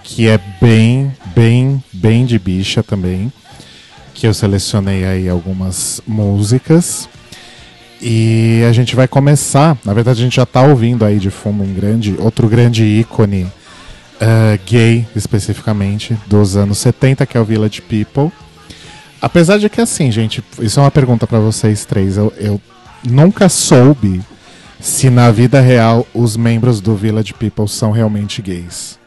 [0.03, 3.29] que é bem, bem, bem de bicha também.
[4.13, 7.09] Que eu selecionei aí algumas músicas.
[8.07, 9.75] E a gente vai começar.
[9.83, 13.51] Na verdade, a gente já tá ouvindo aí de fundo um grande, outro grande ícone
[14.19, 18.31] eh, gay, especificamente, dos anos 70, que é o Village People.
[19.19, 22.15] Apesar de que, assim, gente, isso é uma pergunta pra vocês três.
[22.15, 22.61] Eu, eu
[23.03, 24.21] nunca soube
[24.79, 28.99] se na vida real os membros do Village People são realmente gays.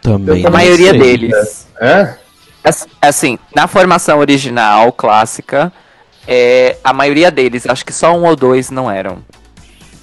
[0.00, 0.46] Também.
[0.46, 0.98] A maioria sei.
[0.98, 1.66] deles.
[1.78, 2.14] É?
[2.64, 5.70] Ass- Assim, na formação original, clássica,
[6.26, 9.18] é, a maioria deles, acho que só um ou dois não eram.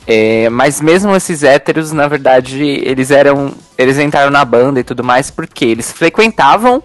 [0.08, 3.54] É, mas mesmo esses héteros, na verdade, eles eram.
[3.78, 6.84] Eles entraram na banda e tudo mais porque eles frequentavam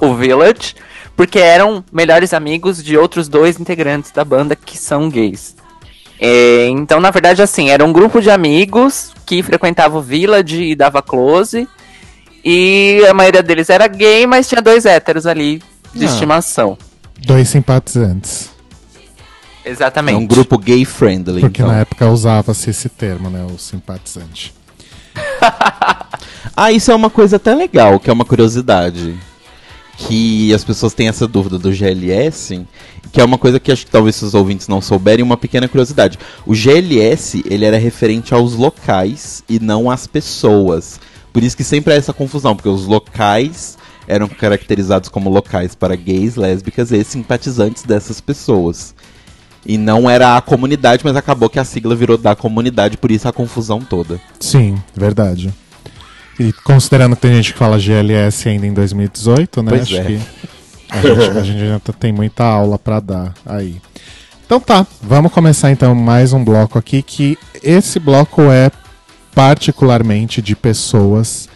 [0.00, 0.74] o, o Village,
[1.16, 5.56] porque eram melhores amigos de outros dois integrantes da banda que são gays.
[6.20, 10.74] É, então, na verdade, assim, era um grupo de amigos que frequentava o Village e
[10.74, 11.66] dava close.
[12.44, 15.62] E a maioria deles era gay, mas tinha dois héteros ali
[15.94, 16.08] de Ah.
[16.08, 16.76] estimação.
[17.26, 18.50] Dois simpatizantes.
[19.64, 20.16] É Exatamente.
[20.16, 21.40] um grupo gay friendly.
[21.40, 21.72] Porque então.
[21.72, 23.46] na época usava-se esse termo, né?
[23.52, 24.54] O simpatizante.
[26.56, 29.16] Ah, isso é uma coisa até legal, que é uma curiosidade.
[29.96, 32.64] Que as pessoas têm essa dúvida do GLS,
[33.12, 36.18] que é uma coisa que acho que talvez os ouvintes não souberem, uma pequena curiosidade.
[36.46, 41.00] O GLS, ele era referente aos locais e não às pessoas.
[41.32, 45.96] Por isso que sempre há essa confusão, porque os locais eram caracterizados como locais para
[45.96, 48.94] gays, lésbicas e simpatizantes dessas pessoas.
[49.66, 53.28] E não era a comunidade, mas acabou que a sigla virou da comunidade, por isso
[53.28, 54.20] a confusão toda.
[54.38, 55.52] Sim, verdade.
[56.38, 59.70] E considerando que tem gente que fala GLS ainda em 2018, né?
[59.70, 60.04] Pois Acho é.
[60.04, 60.20] que
[60.90, 63.80] a gente, a gente ainda tem muita aula pra dar aí.
[64.44, 68.70] Então tá, vamos começar então mais um bloco aqui que esse bloco é
[69.34, 71.48] particularmente de pessoas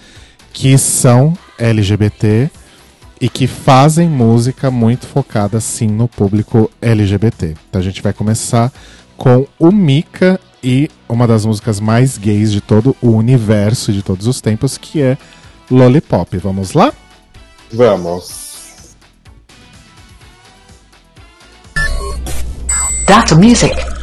[0.52, 2.50] que são LGBT
[3.20, 7.54] e que fazem música muito focada sim no público LGBT.
[7.68, 8.72] Então a gente vai começar
[9.16, 14.26] com o Mika e uma das músicas mais gays de todo o universo de todos
[14.26, 15.18] os tempos, que é
[15.70, 16.36] Lollipop.
[16.38, 16.92] Vamos lá?
[17.72, 18.96] Vamos.
[23.06, 23.97] Data Music.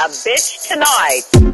[0.00, 1.49] A bitch tonight.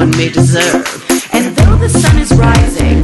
[0.00, 0.86] one may deserve.
[1.34, 3.02] And though the sun is rising,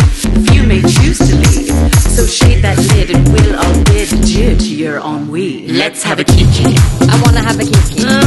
[0.49, 1.77] few may choose to leave.
[2.17, 5.69] So shade that lid and we'll all bid adieu to your ennui.
[5.69, 6.75] Let's have a kiki.
[7.13, 8.26] I wanna have a kiki.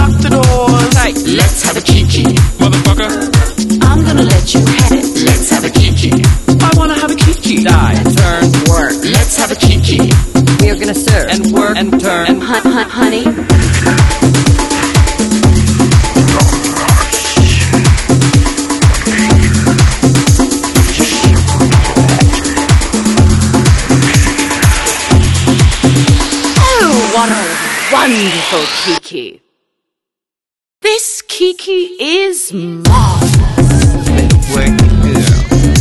[31.59, 33.33] He is marvelous.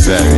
[0.04, 0.37] Very.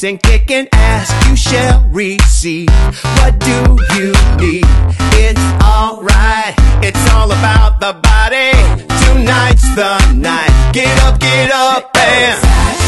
[0.00, 2.68] games and kicking ass you shall receive.
[3.18, 4.64] What do you need?
[5.14, 6.54] It's alright.
[6.82, 8.52] It's all about the body.
[9.04, 10.72] Tonight's the night.
[10.72, 12.79] Get up, get up and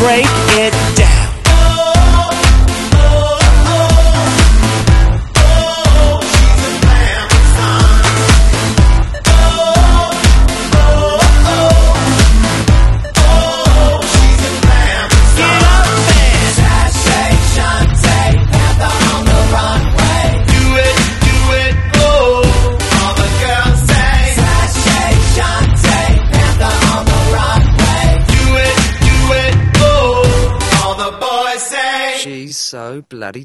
[0.00, 0.39] break.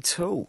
[0.00, 0.46] too.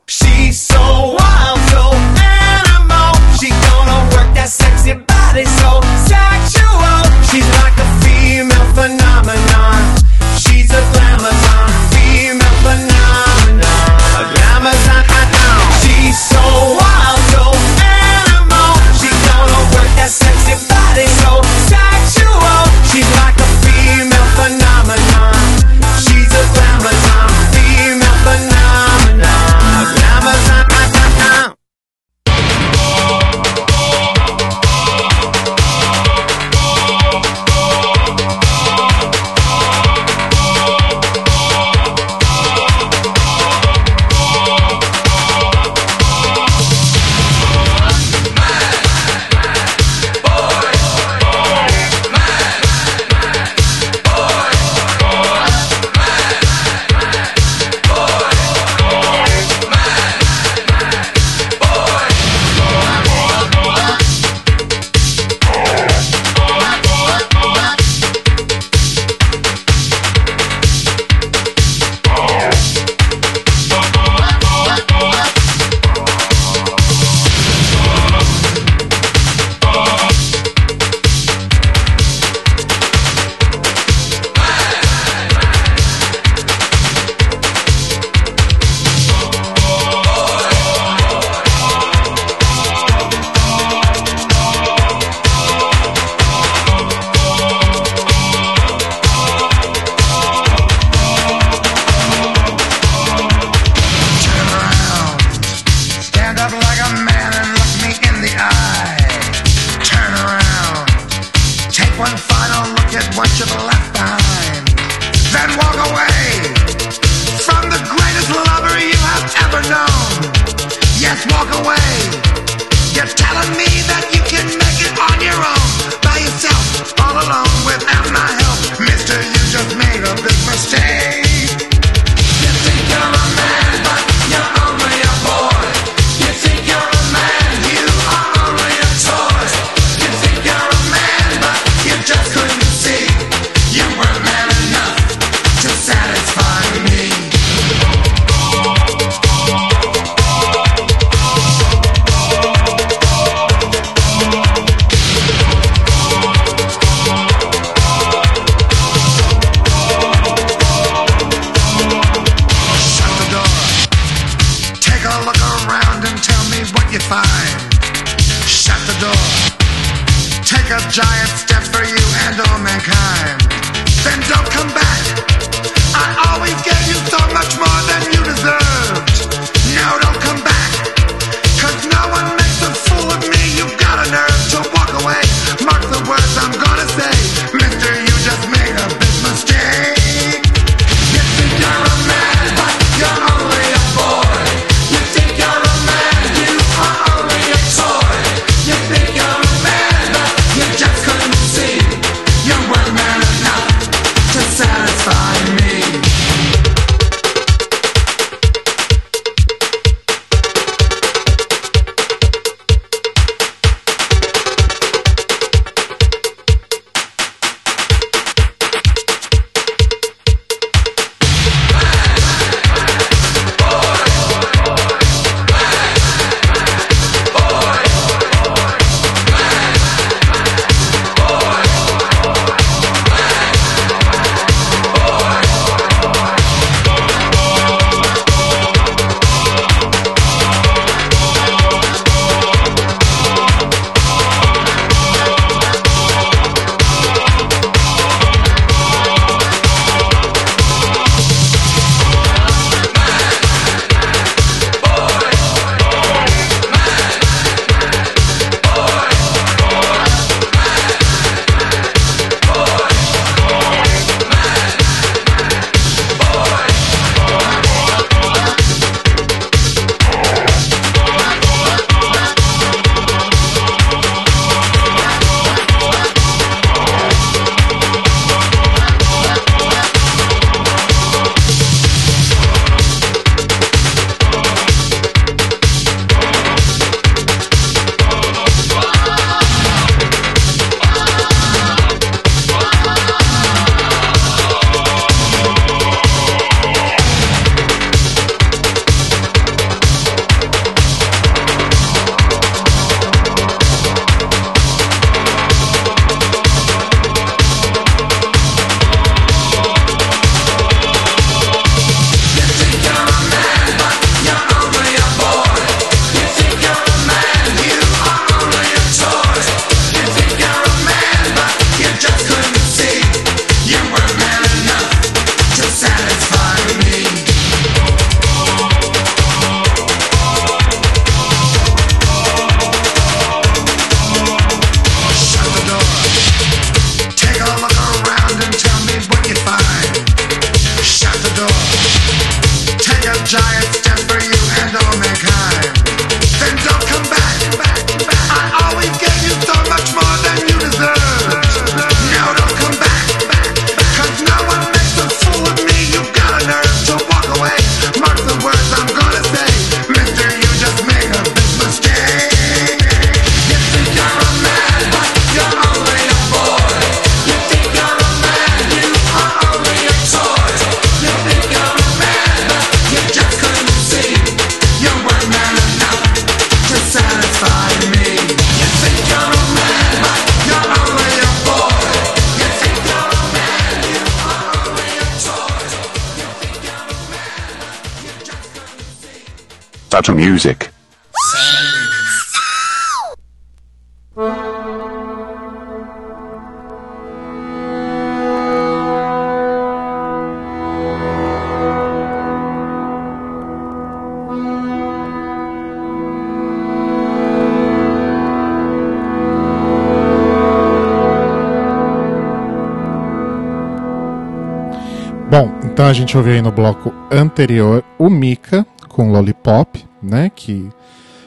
[416.08, 420.70] Gente ouviu aí no bloco anterior o Mika com Lollipop, né, que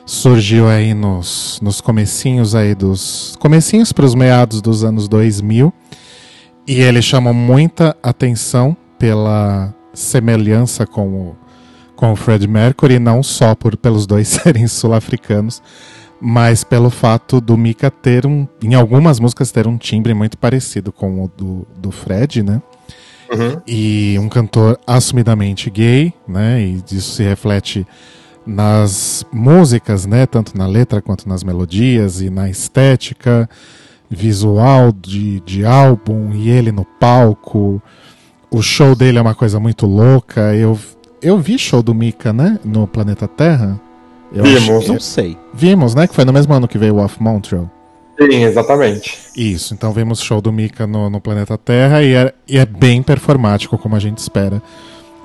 [0.07, 5.71] surgiu aí nos, nos comecinhos aí dos comecinhos para os meados dos anos 2000
[6.67, 11.37] e ele chamou muita atenção pela semelhança com o,
[11.95, 15.63] com o Fred Mercury, não só por pelos dois serem sul-africanos,
[16.19, 20.91] mas pelo fato do Mika ter um, em algumas músicas ter um timbre muito parecido
[20.91, 22.63] com o do, do Fred, né?
[23.67, 26.61] E um cantor assumidamente gay, né?
[26.63, 27.87] E isso se reflete
[28.47, 30.27] nas músicas, né?
[30.27, 33.49] Tanto na letra quanto nas melodias e na estética
[34.09, 37.81] visual de, de álbum e ele no palco.
[38.51, 40.55] O show dele é uma coisa muito louca.
[40.57, 40.77] Eu,
[41.23, 42.59] eu vi show do Mika, né?
[42.65, 43.81] No Planeta Terra.
[44.33, 44.69] Eu Vimos.
[44.69, 45.39] acho que- Não sei.
[45.55, 46.07] Vimos, né?
[46.09, 47.71] Que foi no mesmo ano que veio o Off Montreal.
[48.21, 49.19] Sim, exatamente.
[49.35, 53.03] Isso, então vimos show do Mika no, no Planeta Terra e é, e é bem
[53.03, 54.63] performático, como a gente espera,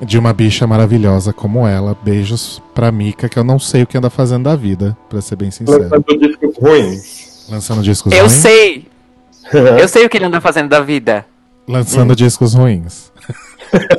[0.01, 1.97] de uma bicha maravilhosa como ela.
[2.01, 5.35] Beijos pra Mika, que eu não sei o que anda fazendo da vida, pra ser
[5.35, 5.83] bem sincero.
[5.83, 7.47] Lançando discos ruins.
[7.49, 8.31] Lançando discos Eu ruins?
[8.31, 8.87] sei!
[9.79, 11.25] Eu sei o que ele anda fazendo da vida.
[11.67, 13.11] Lançando discos ruins.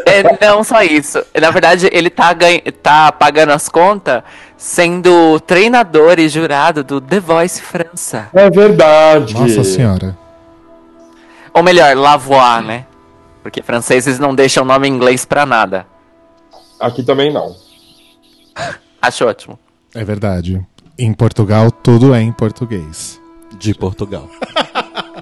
[0.06, 1.22] É, não só isso.
[1.40, 4.22] Na verdade, ele tá, ganha, tá pagando as contas
[4.56, 8.28] sendo treinador e jurado do The Voice França.
[8.32, 9.34] É verdade.
[9.34, 10.16] Nossa senhora.
[11.52, 12.86] Ou melhor, Lavoie, né?
[13.42, 15.86] Porque franceses não deixam nome em inglês pra nada.
[16.80, 17.54] Aqui também não.
[19.00, 19.58] Acho ótimo.
[19.94, 20.60] É verdade.
[20.98, 23.20] Em Portugal, tudo é em português.
[23.58, 24.28] De Portugal.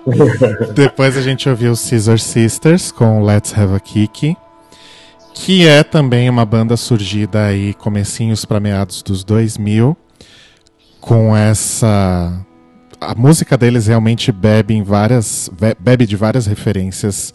[0.74, 4.36] Depois a gente ouviu Scissor Sisters com Let's Have a Kiki,
[5.34, 9.96] que é também uma banda surgida aí comecinhos para meados dos 2000,
[11.00, 12.32] com essa
[13.00, 17.34] a música deles realmente bebe em várias be- bebe de várias referências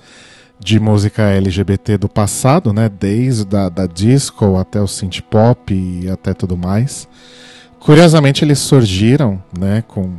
[0.60, 6.10] de música LGBT do passado, né, desde da, da disco até o synth pop e
[6.10, 7.08] até tudo mais.
[7.80, 10.12] Curiosamente eles surgiram, né, com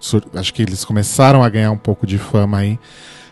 [0.00, 2.78] sur- acho que eles começaram a ganhar um pouco de fama aí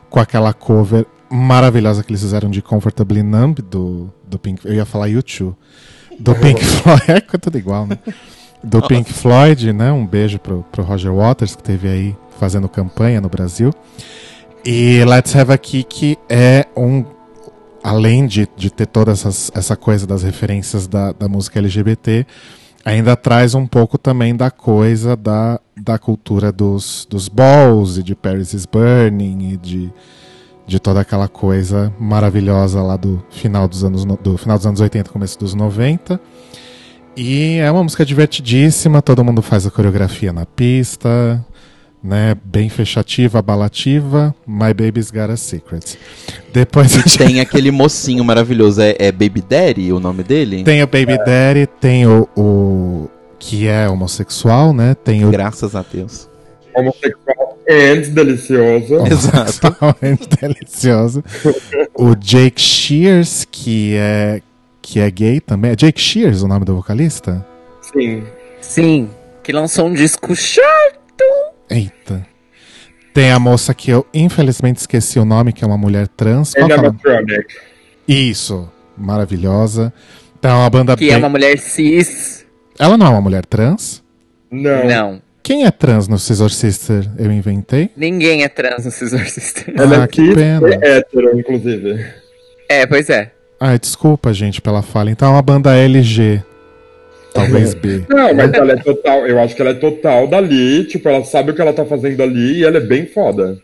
[0.08, 4.66] com aquela cover maravilhosa que eles fizeram de Comfortably Numb do, do Pink.
[4.66, 5.56] Eu ia falar YouTube.
[6.20, 7.02] Do Pink Floyd.
[7.32, 7.98] É tudo igual, né?
[8.62, 9.90] Do Pink Floyd, né?
[9.90, 13.72] Um beijo pro, pro Roger Waters, que teve aí fazendo campanha no Brasil.
[14.64, 17.04] E Let's Have a Kick é um.
[17.82, 22.24] Além de, de ter toda essas, essa coisa das referências da, da música LGBT,
[22.84, 28.14] ainda traz um pouco também da coisa da, da cultura dos, dos balls e de
[28.14, 29.92] Paris is Burning e de,
[30.66, 34.80] de toda aquela coisa maravilhosa lá do final dos anos no- do final dos anos
[34.80, 36.20] 80, começo dos 90.
[37.16, 41.44] E é uma música divertidíssima, todo mundo faz a coreografia na pista,
[42.02, 42.34] né?
[42.42, 44.34] Bem fechativa, abalativa.
[44.46, 45.98] My Baby's Got a Secret.
[46.54, 50.64] Depois gente Tem aquele mocinho maravilhoso, é, é Baby Daddy o nome dele?
[50.64, 54.94] tem o Baby Daddy, tem o, o que é homossexual, né?
[54.94, 56.28] Tem o Graças a Deus.
[56.74, 59.06] Homossexual and delicioso.
[59.06, 61.24] Exatamente delicioso.
[61.94, 64.40] O Jake Shears, que é
[64.80, 65.70] que é gay também.
[65.72, 67.46] É Jake Shears o nome do vocalista?
[67.80, 68.24] Sim.
[68.60, 69.10] Sim,
[69.42, 71.24] que lançou um disco chato.
[71.70, 72.26] Eita.
[73.14, 76.54] Tem a moça que eu infelizmente esqueci o nome, que é uma mulher trans.
[76.54, 76.62] Que é?
[76.64, 77.46] Animatronic.
[78.08, 79.92] Isso, maravilhosa.
[80.38, 81.14] Então é uma banda Que bem...
[81.14, 82.44] é uma mulher cis.
[82.78, 84.02] Ela não é uma mulher trans?
[84.50, 84.84] Não.
[84.86, 85.22] Não.
[85.42, 87.08] Quem é trans no Scissor Sister?
[87.18, 87.90] Eu inventei?
[87.96, 89.76] Ninguém é trans no Scissor Sisters.
[89.76, 90.68] Ela Ah, é que pena.
[90.68, 92.04] e hétero, inclusive.
[92.68, 93.32] É, pois é.
[93.60, 95.10] Ai, desculpa, gente, pela fala.
[95.10, 96.42] Então é uma banda LG.
[97.34, 98.04] Talvez B.
[98.10, 99.26] Não, mas ela é total.
[99.26, 100.84] Eu acho que ela é total dali.
[100.84, 103.58] Tipo, ela sabe o que ela tá fazendo ali e ela é bem foda.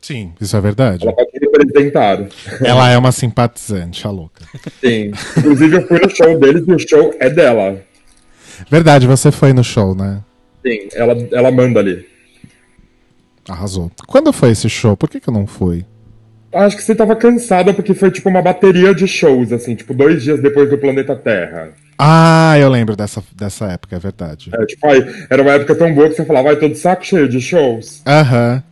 [0.00, 1.02] Sim, isso é verdade.
[1.04, 2.26] Ela pode representar.
[2.64, 4.44] Ela é uma simpatizante, a louca.
[4.80, 5.10] Sim.
[5.36, 7.80] Inclusive, eu fui no show deles e o show é dela.
[8.70, 10.22] Verdade, você foi no show, né?
[10.66, 12.06] Sim, ela, ela manda ali.
[13.48, 13.90] Arrasou.
[14.06, 14.96] Quando foi esse show?
[14.96, 15.84] Por que, que eu não fui?
[16.52, 20.22] Acho que você tava cansada porque foi tipo uma bateria de shows, assim, tipo, dois
[20.22, 21.70] dias depois do planeta Terra.
[21.98, 24.50] Ah, eu lembro dessa, dessa época, é verdade.
[24.54, 27.28] É, tipo, aí, era uma época tão boa que você falava, vai todo saco cheio
[27.28, 28.02] de shows.
[28.06, 28.62] Aham.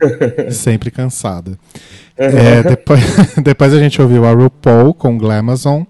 [0.50, 1.58] Sempre cansada.
[2.16, 3.00] É, depois,
[3.42, 5.84] depois a gente ouviu a RuPaul com Glamazon.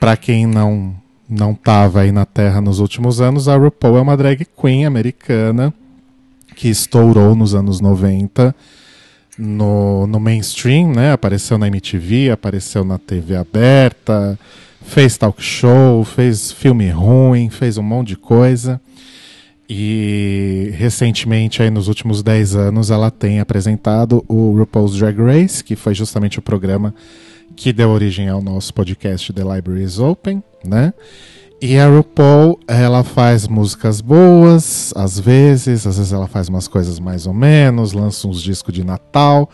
[0.00, 0.94] Pra quem não,
[1.28, 5.72] não estava aí na Terra nos últimos anos, a RuPaul é uma drag queen americana
[6.54, 8.54] que estourou nos anos 90
[9.38, 11.12] no, no mainstream, né?
[11.12, 14.38] Apareceu na MTV, apareceu na TV aberta,
[14.82, 18.80] fez talk show, fez filme ruim, fez um monte de coisa.
[19.68, 25.74] E recentemente, aí nos últimos 10 anos, ela tem apresentado o RuPaul's Drag Race, que
[25.74, 26.94] foi justamente o programa
[27.56, 30.92] que deu origem ao nosso podcast The Library is Open, né?
[31.60, 36.98] E a RuPaul, ela faz músicas boas, às vezes, às vezes ela faz umas coisas
[36.98, 39.48] mais ou menos, lança uns discos de Natal,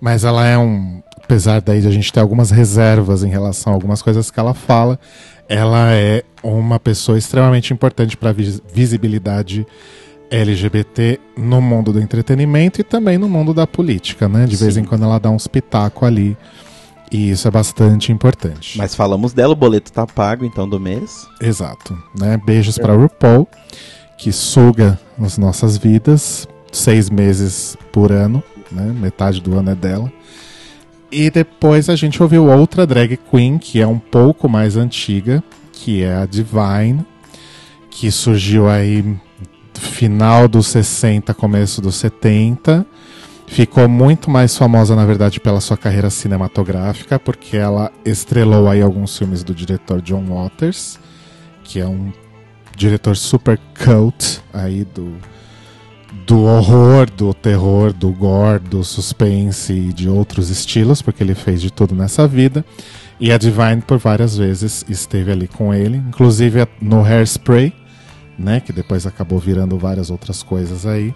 [0.00, 3.76] mas ela é um, apesar daí de a gente ter algumas reservas em relação a
[3.76, 4.98] algumas coisas que ela fala,
[5.48, 8.34] ela é uma pessoa extremamente importante para a
[8.72, 9.66] visibilidade
[10.30, 14.46] LGBT no mundo do entretenimento e também no mundo da política, né?
[14.46, 16.36] De vez em quando ela dá uns pitaco ali.
[17.10, 18.76] E isso é bastante importante.
[18.76, 21.26] Mas falamos dela, o boleto tá pago então do mês.
[21.40, 21.96] Exato.
[22.18, 22.40] Né?
[22.44, 23.48] Beijos para RuPaul,
[24.18, 28.92] que suga as nossas vidas seis meses por ano, né?
[28.92, 30.12] metade do ano é dela.
[31.10, 36.02] E depois a gente ouviu outra drag queen que é um pouco mais antiga, que
[36.02, 37.04] é a Divine,
[37.90, 39.16] que surgiu aí
[39.74, 42.86] final dos 60, começo dos 70.
[43.48, 49.16] Ficou muito mais famosa, na verdade, pela sua carreira cinematográfica, porque ela estrelou aí alguns
[49.16, 50.98] filmes do diretor John Waters,
[51.64, 52.12] que é um
[52.76, 55.16] diretor super cult aí do,
[56.24, 61.60] do horror, do terror, do gore, do suspense e de outros estilos, porque ele fez
[61.60, 62.64] de tudo nessa vida.
[63.18, 67.72] E a Divine por várias vezes esteve ali com ele, inclusive no Hairspray,
[68.38, 71.12] né, que depois acabou virando várias outras coisas aí.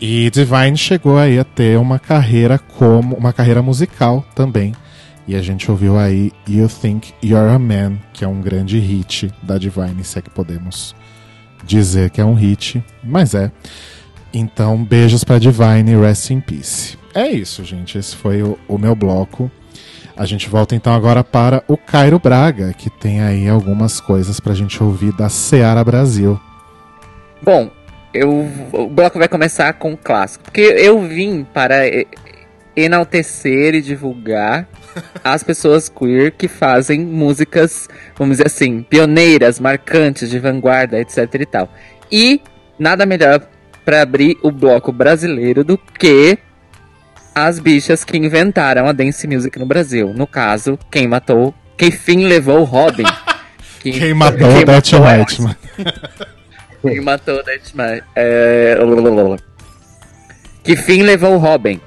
[0.00, 4.74] E Divine chegou aí a ter uma carreira como uma carreira musical também.
[5.26, 9.32] E a gente ouviu aí You Think You're a Man, que é um grande hit
[9.42, 10.94] da Divine, se é que podemos
[11.64, 13.50] dizer que é um hit, mas é.
[14.32, 16.96] Então, beijos pra Divine, rest in peace.
[17.14, 17.96] É isso, gente.
[17.98, 19.50] Esse foi o, o meu bloco.
[20.16, 24.54] A gente volta então agora para o Cairo Braga, que tem aí algumas coisas pra
[24.54, 26.40] gente ouvir da Seara Brasil.
[27.42, 27.70] Bom,
[28.16, 30.44] eu, o bloco vai começar com um clássico.
[30.44, 31.82] Porque eu vim para
[32.76, 34.68] enaltecer e divulgar
[35.24, 41.46] as pessoas queer que fazem músicas, vamos dizer assim, pioneiras, marcantes, de vanguarda, etc e
[41.46, 41.72] tal.
[42.10, 42.40] E
[42.78, 43.40] nada melhor
[43.84, 46.38] para abrir o bloco brasileiro do que
[47.34, 50.12] as bichas que inventaram a dance music no Brasil.
[50.14, 53.04] No caso, quem matou, quem fim levou o Robin.
[53.92, 54.90] Quem matou o Death
[56.90, 58.00] quem matou o Deathman.
[58.14, 58.76] É...
[60.62, 61.80] Que fim levou o Robin?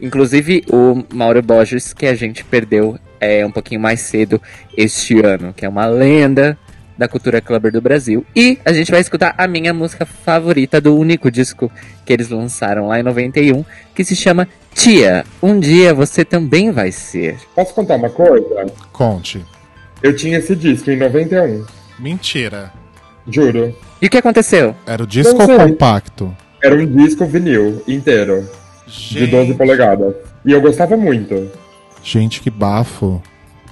[0.00, 4.40] Inclusive o Mauro Borges, que a gente perdeu é, um pouquinho mais cedo
[4.76, 6.58] este ano, que é uma lenda
[6.98, 8.24] da cultura clubber do Brasil.
[8.34, 11.70] E a gente vai escutar a minha música favorita do único disco
[12.04, 13.64] que eles lançaram lá em 91,
[13.94, 17.38] que se chama Tia, um dia você também vai ser.
[17.54, 18.66] Posso contar uma coisa?
[18.92, 19.44] Conte.
[20.02, 21.64] Eu tinha esse disco em 91.
[21.98, 22.72] Mentira.
[23.28, 23.74] Juro.
[24.02, 24.74] E o que aconteceu?
[24.84, 25.56] Era o disco ou sei.
[25.56, 26.36] compacto?
[26.60, 28.50] Era um disco vinil inteiro.
[28.84, 30.12] De 12 polegadas.
[30.44, 31.48] E eu gostava muito.
[32.02, 33.22] Gente, que bafo.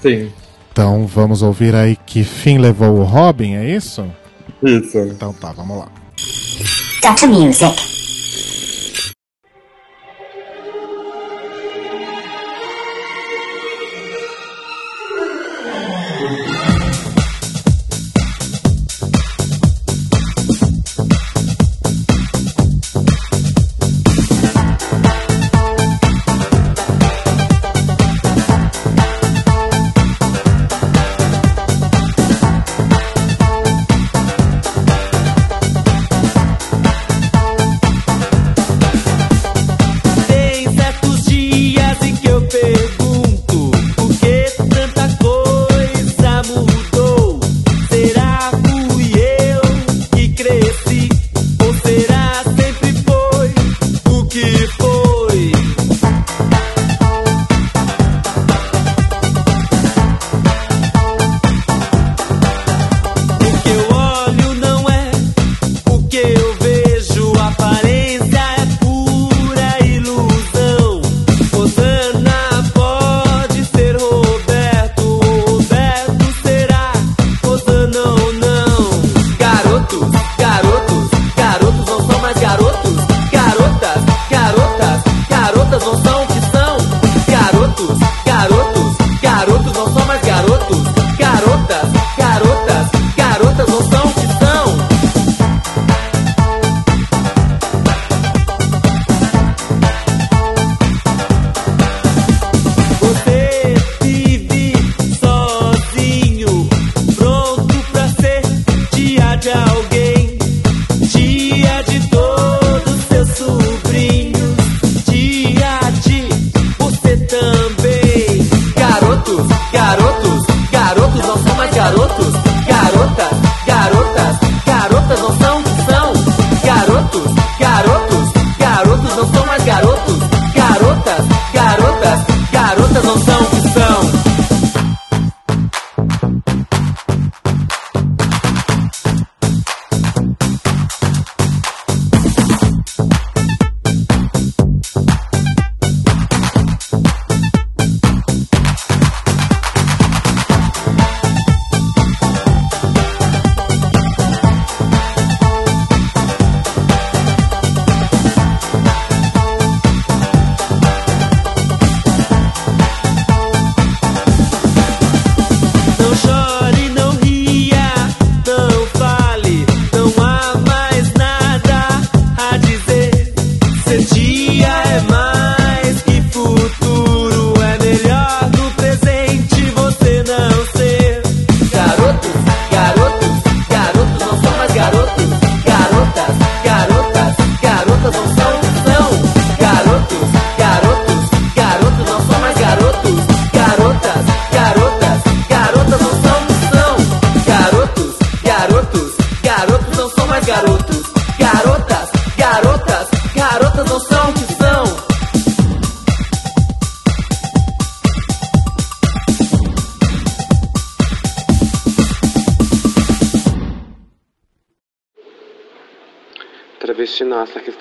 [0.01, 0.31] Sim.
[0.71, 4.07] Então vamos ouvir aí que fim levou o Robin, é isso?
[4.63, 4.99] Isso.
[4.99, 5.89] Então tá, vamos lá.
[7.03, 7.27] Dr.
[7.27, 8.00] Music.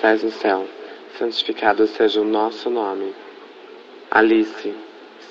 [0.00, 0.66] Estás no céu,
[1.18, 3.14] santificado seja o nosso nome.
[4.10, 4.74] Alice,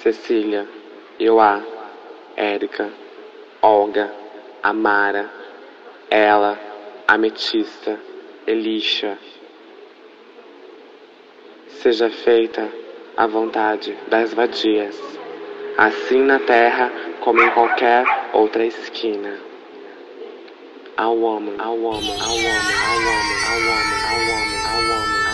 [0.04, 0.68] Cecília,
[1.20, 1.60] Ioá,
[2.38, 2.88] Érica,
[3.64, 4.14] Olga,
[4.62, 5.28] Amara,
[6.08, 6.56] ela,
[7.08, 8.00] Ametista,
[8.46, 9.18] Elisha.
[11.70, 12.70] Seja feita
[13.18, 14.96] a vontade das vadias,
[15.80, 16.92] assim na terra
[17.22, 19.36] como em qualquer outra esquina.
[21.00, 23.96] I want me, I want me, I want me, I want me, I want me,
[24.04, 25.29] I want me, I want me.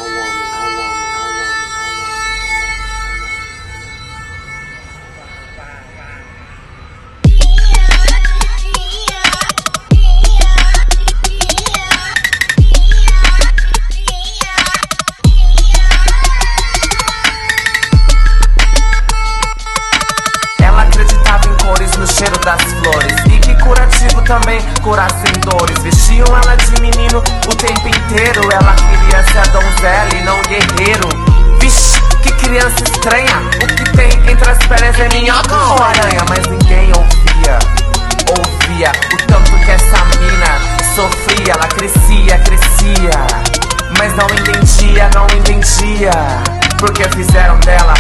[46.86, 47.96] Porque fizeram dela.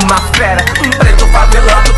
[0.00, 1.90] Uma fera, um preto favelando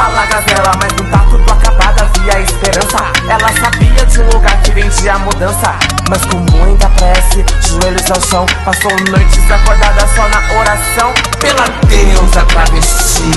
[0.00, 2.96] a lagazela Mas não tá tudo acabado, havia esperança.
[3.28, 5.74] Ela sabia de um lugar que vendia mudança.
[6.08, 12.42] Mas com muita prece, joelhos ao chão Passou noites acordada só na oração Pela deusa
[12.46, 13.30] travesti.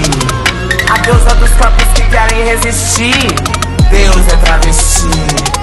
[0.89, 3.35] A deusa dos corpos que querem resistir.
[3.91, 5.58] Deus é travesti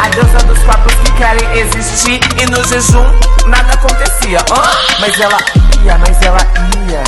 [0.00, 2.20] a deusa dos corpos que querem existir.
[2.40, 3.04] E no jejum
[3.46, 4.38] nada acontecia?
[5.00, 5.38] Mas ela
[5.82, 6.40] ia, mas ela
[6.88, 7.02] ia.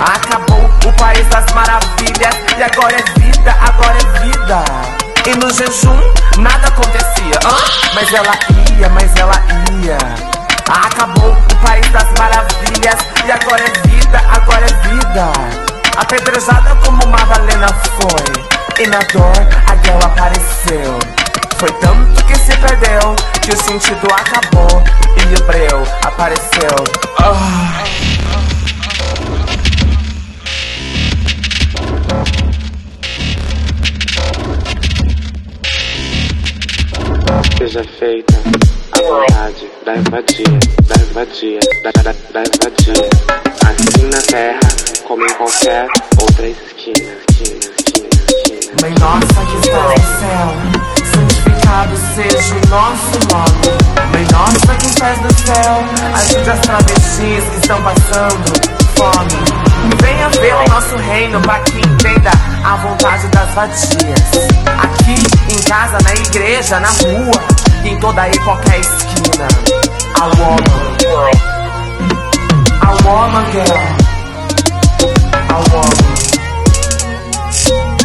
[0.00, 2.34] Acabou o país das maravilhas.
[2.56, 4.64] E agora é vida, agora é vida.
[5.26, 6.00] E no jejum
[6.38, 7.38] nada acontecia?
[7.94, 8.32] Mas ela
[8.78, 9.34] ia, mas ela
[9.82, 9.98] ia.
[10.68, 12.98] Acabou o país das maravilhas.
[13.24, 15.32] E agora é vida, agora é vida.
[15.96, 18.82] Apedrejada como Madalena foi.
[18.82, 19.32] E na dor
[19.66, 20.98] a guerra apareceu
[21.60, 24.82] foi tanto que se perdeu que o sentido acabou
[25.18, 26.74] e o breu apareceu.
[27.18, 27.84] Ah.
[37.58, 38.34] Seja feita
[38.92, 43.10] a vontade das vadias, das vadias, da, da, das vadias.
[43.66, 44.60] Assim na terra
[45.06, 45.86] como em qualquer
[46.22, 48.72] outra esquina, esquina, esquina, esquina.
[48.80, 50.79] Mãe nossa que está no céu,
[52.14, 53.70] seja o nosso nome.
[54.12, 55.84] Mãe nossa que estás no céu,
[56.14, 59.38] ajude as travestis que estão passando fome.
[60.02, 62.30] Venha ver o nosso reino para que entenda
[62.64, 64.48] a vontade das vadias.
[64.82, 65.14] Aqui,
[65.54, 67.40] em casa, na igreja, na rua,
[67.84, 69.48] em toda e qualquer esquina.
[70.20, 70.80] A woman.
[72.82, 73.76] A woman girl.
[75.48, 76.10] A woman.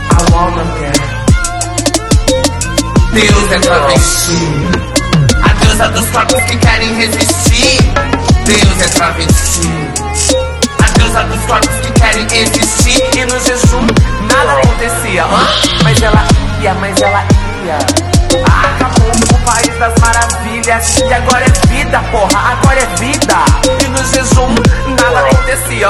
[0.10, 0.95] A woman girl.
[3.16, 4.38] Deus é travesti.
[5.42, 7.78] A deusa dos corpos que querem resistir.
[8.44, 9.70] Deus é travesti.
[10.84, 13.02] A deusa dos corpos que querem existir.
[13.16, 13.88] E no jejum
[14.30, 15.24] nada acontecia.
[15.82, 16.28] Mas ela
[16.62, 17.24] ia, mas ela
[17.64, 17.78] ia.
[18.44, 20.98] Acabou o país das maravilhas.
[20.98, 23.38] E agora é vida, porra, agora é vida.
[23.82, 24.56] E no jejum
[25.02, 25.90] nada acontecia.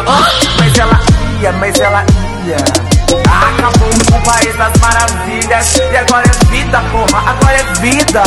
[0.59, 0.99] Mas ela
[1.41, 2.05] ia, mas ela
[2.45, 2.94] ia.
[3.13, 5.75] Acabou o país das maravilhas.
[5.91, 8.23] E agora é vida, porra, agora é vida.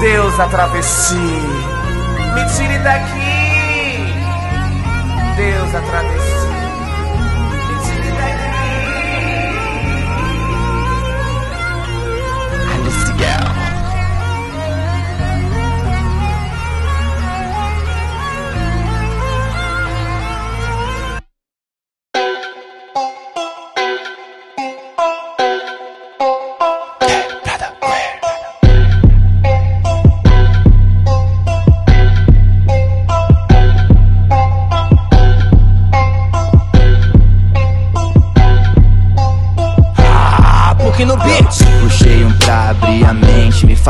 [0.00, 1.14] Deus a travesti.
[2.34, 4.14] Me tire daqui.
[5.36, 6.27] Deus a travesti.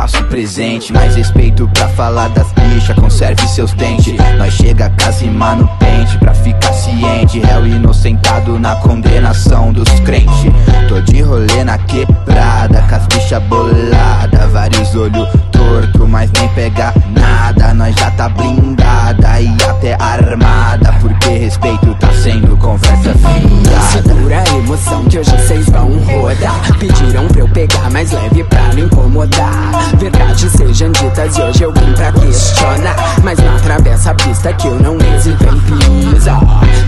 [0.08, 0.27] awesome.
[0.28, 0.92] Presente.
[0.92, 4.14] Mais respeito pra falar das bichas Conserve seus dentes.
[4.36, 7.40] Nós chega quase no pente Pra ficar ciente.
[7.40, 10.52] Réu inocentado na condenação dos crentes.
[10.88, 14.46] Tô de rolê na quebrada Com as bichas bolada.
[14.52, 17.74] Vários olhos torto Mas nem pega nada.
[17.74, 20.92] Nós já tá blindada E até armada.
[21.00, 26.78] Porque respeito tá sendo conversa fiada Segura a emoção que hoje vocês vão rodar.
[26.78, 29.70] Pediram pra eu pegar mais leve pra quero incomodar.
[30.18, 32.96] Verdades sejam ditas e hoje eu vim pra questionar.
[33.22, 36.40] Mas não atravessa a pista que eu não hesito em pisar.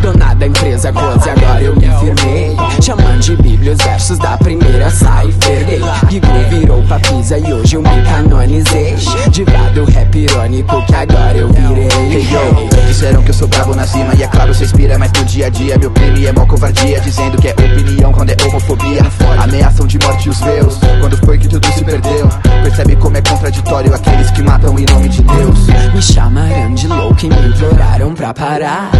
[0.02, 2.56] Dona da empresa Close, agora eu me firmei.
[2.82, 5.80] Chamando de bíblia os versos da primeira cipher gay.
[6.10, 8.96] Gigu virou papisa e hoje eu me canonizei.
[9.30, 11.88] Diva do rap irônico que agora eu virei.
[12.12, 15.24] Hey disseram que eu sou bravo na cima E é claro, cê inspira, mas no
[15.24, 19.00] dia a dia Meu crime é mó covardia Dizendo que é opinião quando é homofobia
[19.42, 21.48] Ameaçam de morte os meus Quando foi que
[28.40, 28.99] parar.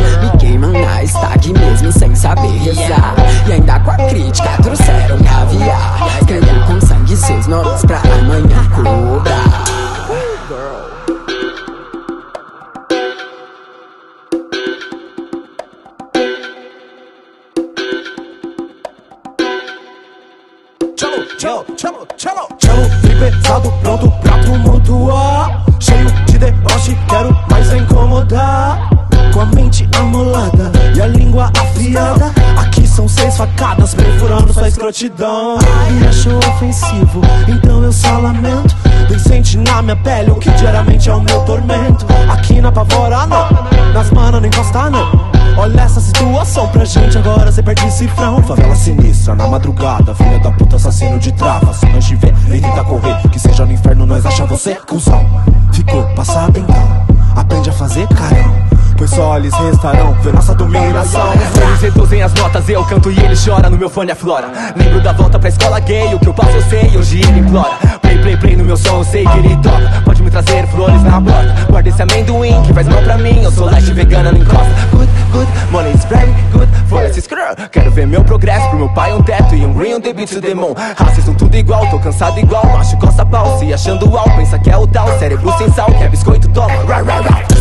[35.01, 35.57] Escrotidão.
[35.93, 38.77] Me achou ofensivo, então eu só lamento.
[39.09, 42.07] Bem sente na minha pele o que diariamente é o meu tormento.
[42.31, 43.49] Aqui na pavora, não.
[43.95, 45.31] Nas manas não encosta, não.
[45.57, 48.43] Olha essa situação pra gente agora, cê perde cifrão.
[48.43, 51.73] Favela sinistra na madrugada, filha da puta assassino de trava.
[51.73, 55.27] Se nós tiver, nem tenta correr, que seja no inferno, nós acha você, cuzão.
[55.73, 57.07] Ficou passado então,
[57.37, 58.80] aprende a fazer carão.
[59.01, 61.33] Pois só eles restarão nossa dominação.
[61.33, 64.49] Eles reduzem as notas, eu canto e ele chora no meu fone aflora.
[64.77, 67.71] Lembro da volta pra escola gay, o que eu passo eu sei, hoje ele implora.
[68.03, 70.03] Play, play, play no meu som, eu sei que ele toca.
[70.05, 71.67] Pode me trazer flores na porta.
[71.71, 74.69] Guarda esse amendoim que faz mal pra mim, eu sou light vegana, não encosta.
[74.91, 77.39] Good, good, money is very good for esse screw.
[77.73, 80.29] Quero ver meu progresso, pro meu pai um teto e um green on the beat
[80.29, 80.75] to the moon.
[80.99, 84.77] Racismo tudo igual, tô cansado igual, macho costa pau, se achando alto, pensa que é
[84.77, 85.09] o tal.
[85.19, 86.75] Cérebro sem sal, quer biscoito, toma.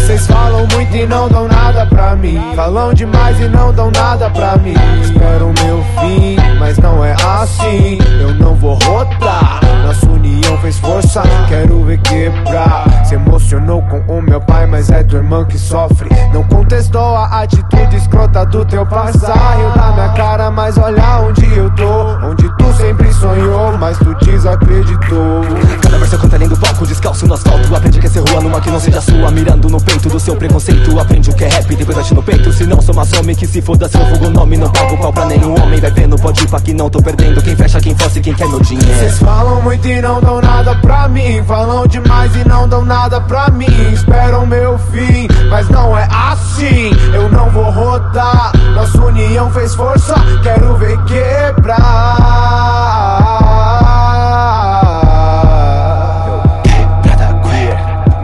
[0.10, 2.40] Vocês falam muito e não dão nada pra mim.
[2.56, 4.74] Falam demais e não dão nada pra mim.
[5.02, 7.98] Espero o meu fim, mas não é assim.
[8.20, 9.62] Eu não vou rodar.
[9.86, 13.06] Nossa união fez força, quero ver quebrar.
[13.06, 16.10] Se emocionou com o meu pai, mas é tua irmã que sofre.
[16.34, 19.58] Não contestou a atitude escrota do teu passar.
[19.58, 22.28] Riu na minha cara, mas olha onde eu tô.
[22.28, 25.42] Onde tu sempre sonhou, mas tu desacreditou.
[25.82, 27.76] Cada verso canta além do palco, descalço no asfalto.
[27.76, 29.32] Aprende que ser rua numa que não seja sua.
[29.32, 31.00] Mirando no peito do seu preconceito.
[31.00, 32.54] Aprende o que é rap, depois bate no peito.
[32.54, 34.58] Se não, sou some que se foda seu fogo nome.
[34.58, 35.80] Não pago pau pra nenhum homem.
[35.80, 37.42] Vai vendo, pode ir pra que não tô perdendo.
[37.42, 39.00] Quem fecha, quem fosse, quem quer meu dinheiro.
[39.00, 41.44] Vocês falam muito e não dão nada pra mim.
[41.44, 43.92] Falam demais e não dão nada pra mim.
[43.94, 46.92] Esperam meu fim, mas não é assim.
[47.14, 48.52] Eu não vou rodar.
[48.74, 51.80] Nossa união fez força, quero ver quebrar.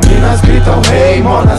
[0.07, 1.15] Minas gritam rei.
[1.25, 1.54] Pra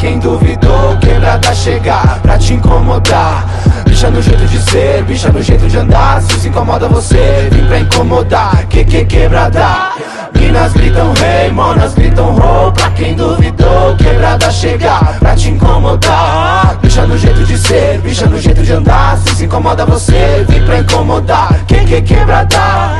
[0.00, 3.46] quem duvidou, quebrada chegar pra te incomodar.
[3.84, 6.22] Bicha no jeito de ser, bicha no jeito de andar.
[6.22, 8.64] Se incomoda você, vim pra incomodar.
[8.66, 9.92] Que que quebrada?
[10.34, 12.72] Minas gritam rei, monas gritam roll.
[12.72, 16.78] Pra quem duvidou, quebrada chegar pra te incomodar.
[16.80, 19.18] Bicha no jeito de ser, bicha no jeito de andar.
[19.18, 21.54] Se isso incomoda você, vim pra incomodar.
[21.66, 22.99] Que que quebrada?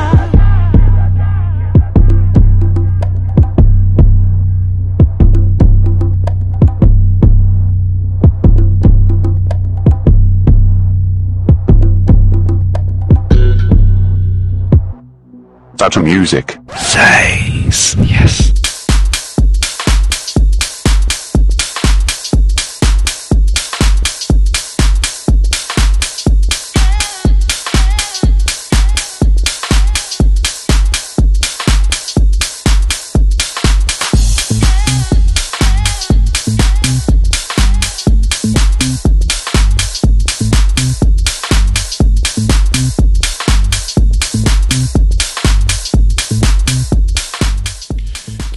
[15.81, 16.59] That's music.
[16.77, 17.95] Says.
[17.97, 18.70] Yes.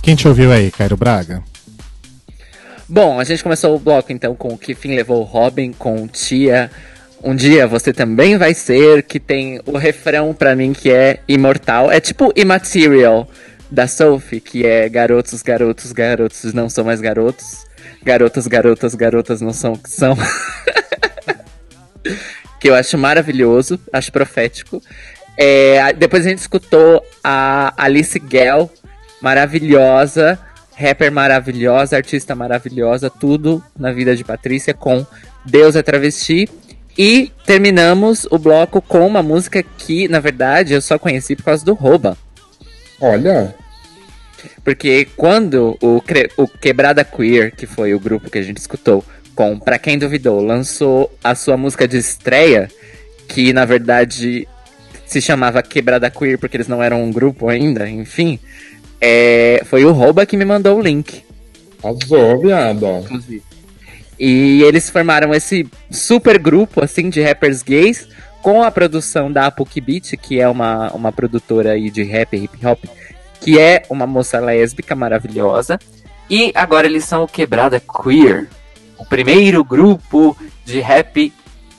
[0.04, 1.42] Quem te ouviu aí, Cairo Braga?
[2.86, 6.06] Bom, a gente começou o bloco então com o que fim levou o Robin com
[6.06, 6.70] Tia.
[7.22, 11.90] Um dia você também vai ser, que tem o refrão pra mim que é imortal.
[11.90, 13.26] É tipo Immaterial
[13.70, 17.64] da Sophie, que é garotos, garotos, garotos não são mais garotos.
[18.04, 20.14] Garotas, garotas, garotas não são o que são.
[22.60, 24.82] que eu acho maravilhoso, acho profético.
[25.34, 28.70] É, depois a gente escutou a Alice Gell,
[29.24, 30.38] maravilhosa,
[30.76, 35.06] rapper maravilhosa, artista maravilhosa, tudo na vida de Patrícia com
[35.46, 36.46] Deus é Travesti.
[36.96, 41.64] E terminamos o bloco com uma música que, na verdade, eu só conheci por causa
[41.64, 42.18] do Rouba.
[43.00, 43.54] Olha.
[44.62, 46.02] Porque quando o,
[46.36, 49.02] o Quebrada Queer, que foi o grupo que a gente escutou,
[49.34, 52.70] com Pra Quem Duvidou, lançou a sua música de estreia,
[53.26, 54.46] que na verdade
[55.06, 58.38] se chamava Quebrada Queer porque eles não eram um grupo ainda, enfim.
[59.00, 61.22] É, foi o Rouba que me mandou o link.
[61.82, 62.86] Arrasou, viado.
[64.18, 68.08] E eles formaram esse super grupo, assim, de rappers gays,
[68.42, 72.44] com a produção da Apuki Beat, que é uma, uma produtora aí de rap e
[72.44, 72.84] hip hop,
[73.40, 75.78] que é uma moça lésbica maravilhosa.
[76.30, 78.48] E agora eles são o Quebrada Queer,
[78.98, 81.32] o primeiro grupo de rap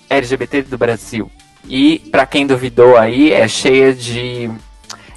[0.09, 1.31] LGBT do Brasil.
[1.67, 4.49] E pra quem duvidou aí, é cheia de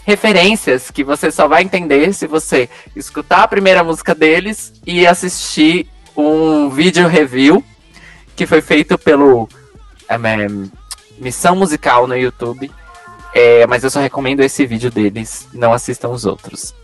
[0.08, 2.66] referências que você só vai entender se você
[2.96, 5.86] escutar a primeira música deles e assistir
[6.16, 7.62] um vídeo review
[8.34, 9.46] que foi feito pelo
[10.10, 10.70] em,
[11.18, 12.70] Missão Musical no YouTube.
[13.34, 16.74] É, mas eu só recomendo esse vídeo deles, não assistam os outros.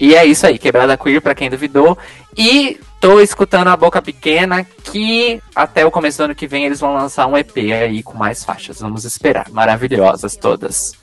[0.00, 1.96] E é isso aí, Quebrada Queer pra quem duvidou.
[2.36, 6.80] E tô escutando a Boca Pequena, que até o começo do ano que vem eles
[6.80, 8.80] vão lançar um EP aí com mais faixas.
[8.80, 9.48] Vamos esperar.
[9.50, 10.94] Maravilhosas todas.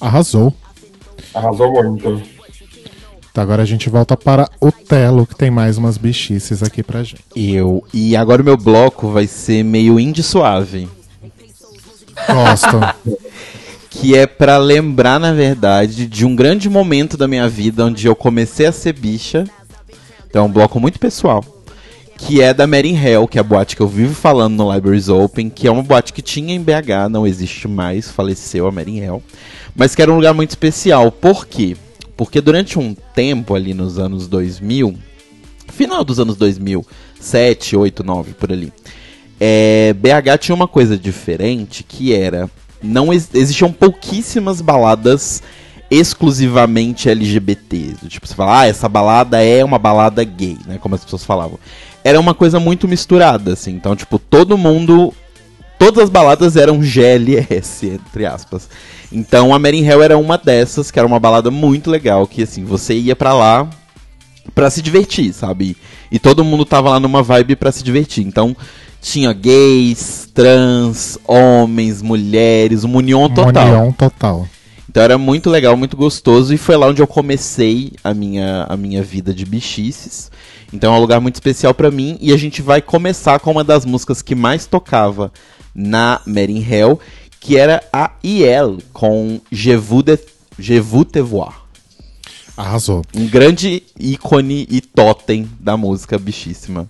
[0.00, 0.54] Arrasou.
[1.34, 2.22] Arrasou muito.
[3.30, 7.02] Então agora a gente volta para o Telo, que tem mais umas bichices aqui pra
[7.02, 7.22] gente.
[7.36, 7.84] Eu.
[7.94, 10.88] E agora o meu bloco vai ser meio indie suave.
[12.26, 12.80] Gosto.
[13.90, 18.14] que é pra lembrar, na verdade, de um grande momento da minha vida onde eu
[18.14, 19.44] comecei a ser bicha.
[20.28, 21.44] Então é um bloco muito pessoal.
[22.18, 25.08] Que é da Mary Hell, que é a boate que eu vivo falando no Libraries
[25.08, 28.98] Open, que é uma boate que tinha em BH, não existe mais, faleceu a Mary
[28.98, 29.22] Hell.
[29.74, 31.10] Mas que era um lugar muito especial.
[31.12, 31.76] Por quê?
[32.16, 34.94] Porque durante um tempo ali nos anos 2000,
[35.72, 36.84] final dos anos 2000,
[37.20, 38.72] 7, 8, 9, por ali,
[39.40, 42.50] é, BH tinha uma coisa diferente que era
[42.82, 45.40] não ex- existiam pouquíssimas baladas
[45.90, 47.94] exclusivamente LGBT.
[48.08, 50.78] Tipo, você fala, ah, essa balada é uma balada gay, né?
[50.80, 51.58] Como as pessoas falavam.
[52.04, 53.72] Era uma coisa muito misturada, assim.
[53.72, 55.12] Então, tipo, todo mundo.
[55.78, 58.68] Todas as baladas eram GLS, entre aspas.
[59.12, 62.64] Então a Mary Hell era uma dessas, que era uma balada muito legal, que assim,
[62.64, 63.68] você ia pra lá
[64.54, 65.76] pra se divertir, sabe?
[66.10, 68.26] E todo mundo tava lá numa vibe pra se divertir.
[68.26, 68.56] Então,
[69.00, 73.66] tinha gays, trans, homens, mulheres, uma união total.
[73.66, 74.48] União total.
[74.90, 78.76] Então era muito legal, muito gostoso e foi lá onde eu comecei a minha, a
[78.76, 80.30] minha vida de bichices.
[80.72, 83.64] Então é um lugar muito especial pra mim e a gente vai começar com uma
[83.64, 85.32] das músicas que mais tocava
[85.74, 87.00] na Mary in Hell,
[87.40, 90.18] que era a IL com Je vous, de,
[90.58, 91.66] Je vous te voir.
[92.56, 93.02] Arrasou.
[93.14, 96.88] Um grande ícone e totem da música bichíssima.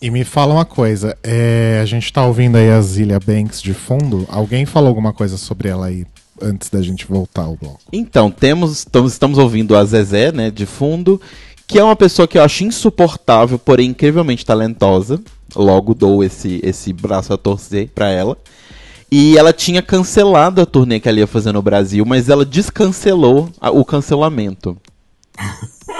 [0.00, 3.74] E me fala uma coisa, é, a gente tá ouvindo aí a Zilia Banks de
[3.74, 4.26] fundo.
[4.30, 6.06] Alguém falou alguma coisa sobre ela aí
[6.40, 7.80] antes da gente voltar ao bloco?
[7.92, 11.20] Então, temos, estamos, estamos ouvindo a Zezé, né, de fundo,
[11.70, 15.20] que é uma pessoa que eu acho insuportável, porém incrivelmente talentosa.
[15.54, 18.36] Logo dou esse, esse braço a torcer pra ela.
[19.10, 23.48] E ela tinha cancelado a turnê que ela ia fazer no Brasil, mas ela descancelou
[23.60, 24.76] a- o cancelamento.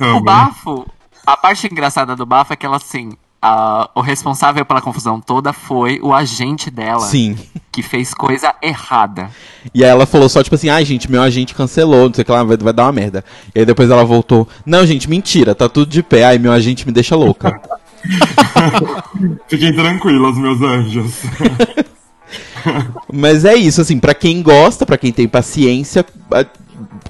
[0.00, 0.86] O bafo,
[1.26, 3.10] a parte engraçada do bafo é que ela, assim,
[3.40, 7.00] a- o responsável pela confusão toda foi o agente dela.
[7.06, 7.36] Sim.
[7.70, 9.30] Que fez coisa errada.
[9.74, 12.24] E aí ela falou só, tipo assim, ai gente, meu agente cancelou, não sei o
[12.24, 13.24] que lá, vai, vai dar uma merda.
[13.54, 16.86] E aí depois ela voltou, não gente, mentira, tá tudo de pé, ai meu agente
[16.86, 17.60] me deixa louca.
[19.48, 21.12] Fiquem tranquilos, meus anjos.
[23.12, 26.04] Mas é isso, assim, pra quem gosta, pra quem tem paciência,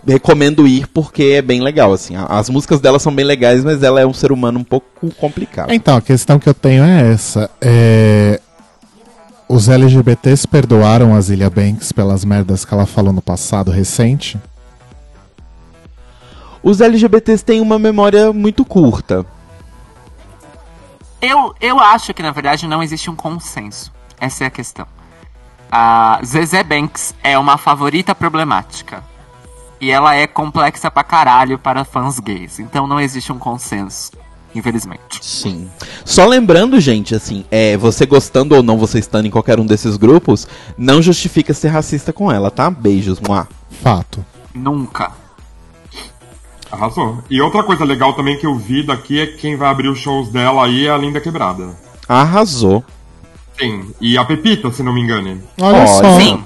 [0.07, 2.15] recomendo ir porque é bem legal, assim.
[2.29, 4.87] As músicas dela são bem legais, mas ela é um ser humano um pouco
[5.17, 5.73] complicado.
[5.73, 7.51] Então, a questão que eu tenho é essa.
[7.61, 8.41] É...
[9.49, 14.39] Os LGBTs perdoaram a Zilia Banks pelas merdas que ela falou no passado recente?
[16.63, 19.25] Os LGBTs têm uma memória muito curta.
[21.21, 23.93] Eu, eu acho que, na verdade, não existe um consenso.
[24.21, 24.87] Essa é a questão.
[25.71, 29.03] A Zezé Banks é uma favorita problemática.
[29.81, 32.59] E ela é complexa pra caralho para fãs gays.
[32.59, 34.13] Então não existe um consenso,
[34.55, 35.21] infelizmente.
[35.23, 35.71] Sim.
[36.05, 39.97] Só lembrando, gente, assim, é, você gostando ou não, você estando em qualquer um desses
[39.97, 42.69] grupos, não justifica ser racista com ela, tá?
[42.69, 43.47] Beijos, muá.
[43.83, 44.25] Fato.
[44.55, 45.13] Nunca.
[46.71, 47.23] Arrasou.
[47.31, 49.99] E outra coisa legal também que eu vi daqui é que quem vai abrir os
[49.99, 51.75] shows dela aí é a Linda Quebrada.
[52.09, 52.85] Arrasou.
[53.59, 53.95] Sim.
[54.01, 55.41] E a Pepita, se não me engano.
[55.61, 56.19] Olha só.
[56.19, 56.45] Sim.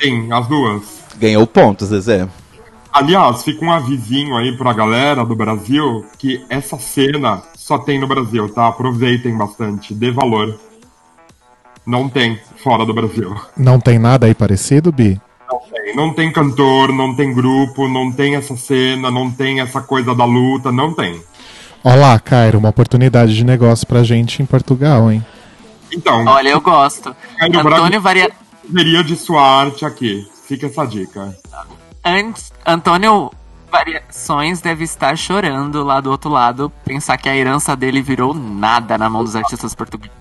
[0.00, 0.82] Sim, as duas.
[1.16, 2.28] Ganhou pontos, Zezé.
[2.92, 8.06] Aliás, fica um avisinho aí pra galera do Brasil que essa cena só tem no
[8.06, 8.68] Brasil, tá?
[8.68, 10.58] Aproveitem bastante, dê valor.
[11.86, 13.34] Não tem fora do Brasil.
[13.56, 15.18] Não tem nada aí parecido, Bi?
[15.50, 15.96] Não tem.
[15.96, 20.26] Não tem cantor, não tem grupo, não tem essa cena, não tem essa coisa da
[20.26, 21.18] luta, não tem.
[21.82, 25.24] Olá, Cairo, uma oportunidade de negócio pra gente em Portugal, hein?
[25.90, 27.16] Então, Olha, eu gosto.
[27.38, 28.30] Cairo Antônio Braga Varia...
[28.62, 30.28] deveria de sua arte aqui.
[30.46, 31.34] Fica essa dica.
[32.04, 33.30] Ant- Antônio
[33.70, 38.98] Variações deve estar chorando lá do outro lado, pensar que a herança dele virou nada
[38.98, 40.14] na mão dos artistas portugueses.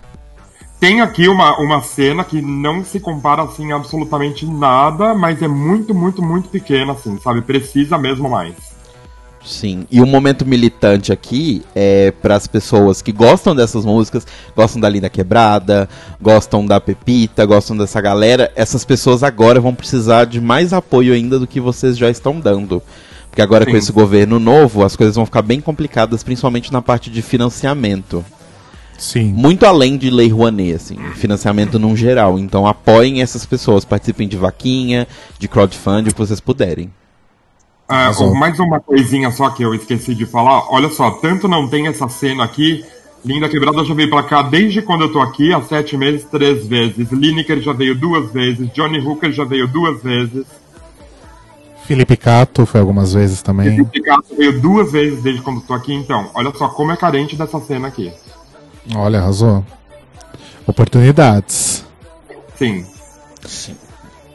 [0.80, 5.94] Tem aqui uma, uma cena que não se compara assim absolutamente nada, mas é muito,
[5.94, 7.42] muito, muito pequena, assim, sabe?
[7.42, 8.56] Precisa mesmo mais.
[9.44, 14.80] Sim, e o momento militante aqui é para as pessoas que gostam dessas músicas, gostam
[14.80, 15.90] da Linda Quebrada,
[16.22, 18.52] gostam da Pepita, gostam dessa galera.
[18.56, 22.84] Essas pessoas agora vão precisar de mais apoio ainda do que vocês já estão dando.
[23.30, 23.78] Porque agora com Sim.
[23.78, 28.24] esse governo novo, as coisas vão ficar bem complicadas, principalmente na parte de financiamento.
[28.98, 29.34] Sim.
[29.34, 32.38] Muito além de Lei Rouanet, assim, financiamento num geral.
[32.38, 35.08] Então apoiem essas pessoas, participem de vaquinha,
[35.40, 36.92] de crowdfunding, o que vocês puderem.
[37.94, 40.72] Ah, oh, mais uma coisinha só que eu esqueci de falar.
[40.72, 42.86] Olha só, tanto não tem essa cena aqui.
[43.24, 46.66] Linda Quebrada já veio pra cá desde quando eu tô aqui, há sete meses, três
[46.66, 47.12] vezes.
[47.12, 48.72] Lineker já veio duas vezes.
[48.72, 50.46] Johnny Hooker já veio duas vezes.
[51.84, 53.68] Felipe Cato foi algumas vezes também.
[53.68, 55.94] Esse Picasso veio duas vezes desde quando eu tô aqui.
[55.94, 58.14] Então, olha só como é carente dessa cena aqui.
[58.96, 59.66] Olha, arrasou.
[60.66, 61.86] Oportunidades.
[62.56, 62.86] Sim.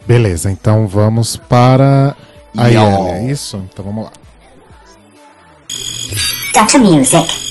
[0.06, 2.14] Beleza, então vamos para
[2.56, 2.80] a Yo.
[2.80, 3.56] Yeli, é isso?
[3.72, 4.12] Então vamos lá.
[6.52, 6.78] Dr.
[6.78, 7.45] Music.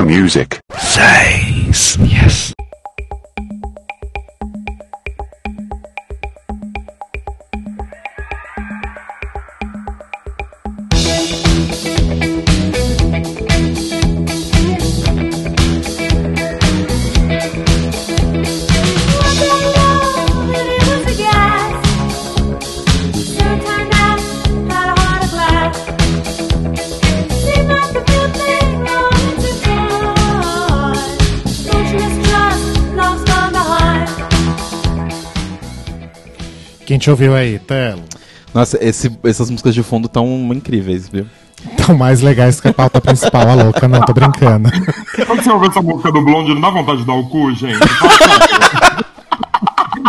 [0.00, 0.60] about music.
[0.78, 1.96] Says.
[1.98, 2.54] Yes.
[37.02, 38.04] gente ouviu aí, Telo?
[38.54, 40.24] Nossa, esse, essas músicas de fundo estão
[40.54, 41.26] incríveis, viu?
[41.76, 44.70] Estão mais legais que a pauta principal, a louca, não, tô brincando.
[45.26, 47.80] Quando você ouve essa música do Blonde, não dá vontade de dar o cu, gente?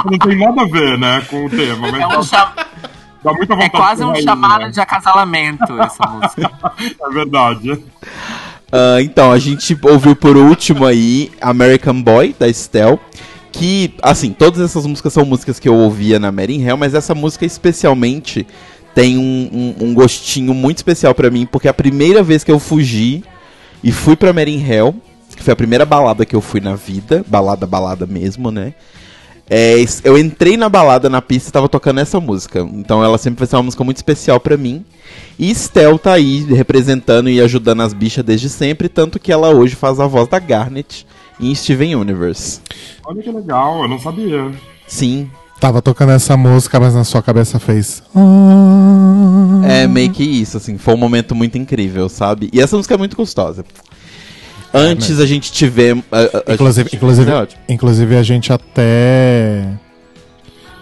[0.05, 1.91] não tem nada a ver, né, com o tema.
[1.91, 1.99] Mas...
[1.99, 2.47] É um cham...
[3.23, 4.69] Dá muita é vontade é quase um aí, chamado né?
[4.69, 6.51] de acasalamento essa música.
[6.79, 7.71] é verdade.
[7.71, 12.99] Uh, então, a gente ouviu por último aí American Boy, da Estelle
[13.53, 17.13] que, assim, todas essas músicas são músicas que eu ouvia na Mary Hell, mas essa
[17.13, 18.45] música especialmente
[18.95, 22.59] tem um, um, um gostinho muito especial para mim, porque a primeira vez que eu
[22.59, 23.23] fugi
[23.83, 24.95] e fui pra Mary Hell,
[25.35, 28.73] que foi a primeira balada que eu fui na vida, balada, balada mesmo, né?
[29.47, 32.61] É, eu entrei na balada na pista e tava tocando essa música.
[32.73, 34.83] Então ela sempre vai ser uma música muito especial para mim.
[35.37, 39.75] E Estel tá aí representando e ajudando as bichas desde sempre, tanto que ela hoje
[39.75, 41.05] faz a voz da Garnet
[41.51, 42.59] em Steven Universe.
[43.05, 44.51] Olha que legal, eu não sabia.
[44.87, 45.29] Sim.
[45.59, 48.03] Tava tocando essa música, mas na sua cabeça fez.
[49.67, 52.49] É meio que isso, assim, foi um momento muito incrível, sabe?
[52.51, 53.63] E essa música é muito gostosa.
[54.73, 56.03] Antes a gente tivemos.
[56.11, 57.61] a- a- a Inclusive, gente- inclusive, É ótimo.
[57.69, 59.67] inclusive a gente até.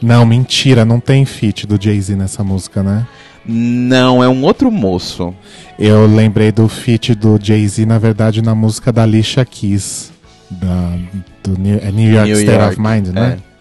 [0.02, 3.06] Não, mentira, não tem feat do Jay-Z nessa música, né?
[3.46, 5.34] Não, é um outro moço.
[5.78, 10.12] Eu lembrei do feat do Jay-Z, na verdade, na música da Alicia Keys.
[10.52, 10.98] Da,
[11.44, 13.38] do New, é New York New State York, of Mind, né?
[13.38, 13.52] é.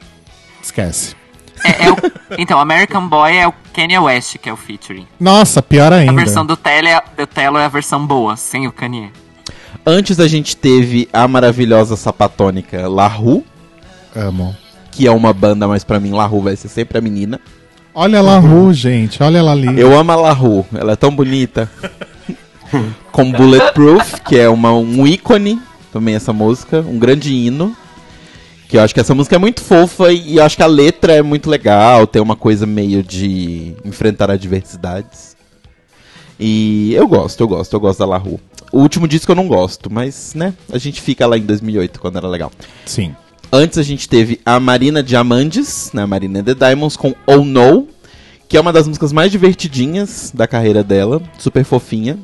[0.62, 1.14] Esquece.
[1.64, 1.96] É, é o-
[2.38, 5.06] então, American Boy é o Kanye West que é o featuring.
[5.18, 6.12] Nossa, pior ainda.
[6.12, 9.10] A versão do Telo é, do Telo é a versão boa, sem o Kanye.
[9.86, 13.44] Antes a gente teve a maravilhosa sapatônica La Rue,
[14.14, 14.54] Amo.
[14.90, 17.40] que é uma banda, mas pra mim La Rue vai ser sempre a menina.
[17.94, 19.22] Olha lá, Ru, gente.
[19.22, 19.80] Olha ela ali.
[19.80, 21.70] Eu amo a La Rue, ela é tão bonita.
[23.10, 25.60] Com Bulletproof, que é uma, um ícone
[25.92, 27.76] também essa música, um grande hino.
[28.68, 31.12] Que eu acho que essa música é muito fofa e eu acho que a letra
[31.12, 35.36] é muito legal, tem uma coisa meio de enfrentar adversidades.
[36.38, 38.38] E eu gosto, eu gosto, eu gosto da La Rue.
[38.72, 42.16] O último disco eu não gosto, mas, né, a gente fica lá em 2008, quando
[42.16, 42.52] era legal.
[42.86, 43.14] Sim.
[43.52, 47.88] Antes a gente teve a Marina Diamantes, né, Marina the Diamonds, com Oh No,
[48.48, 52.18] que é uma das músicas mais divertidinhas da carreira dela, super fofinha.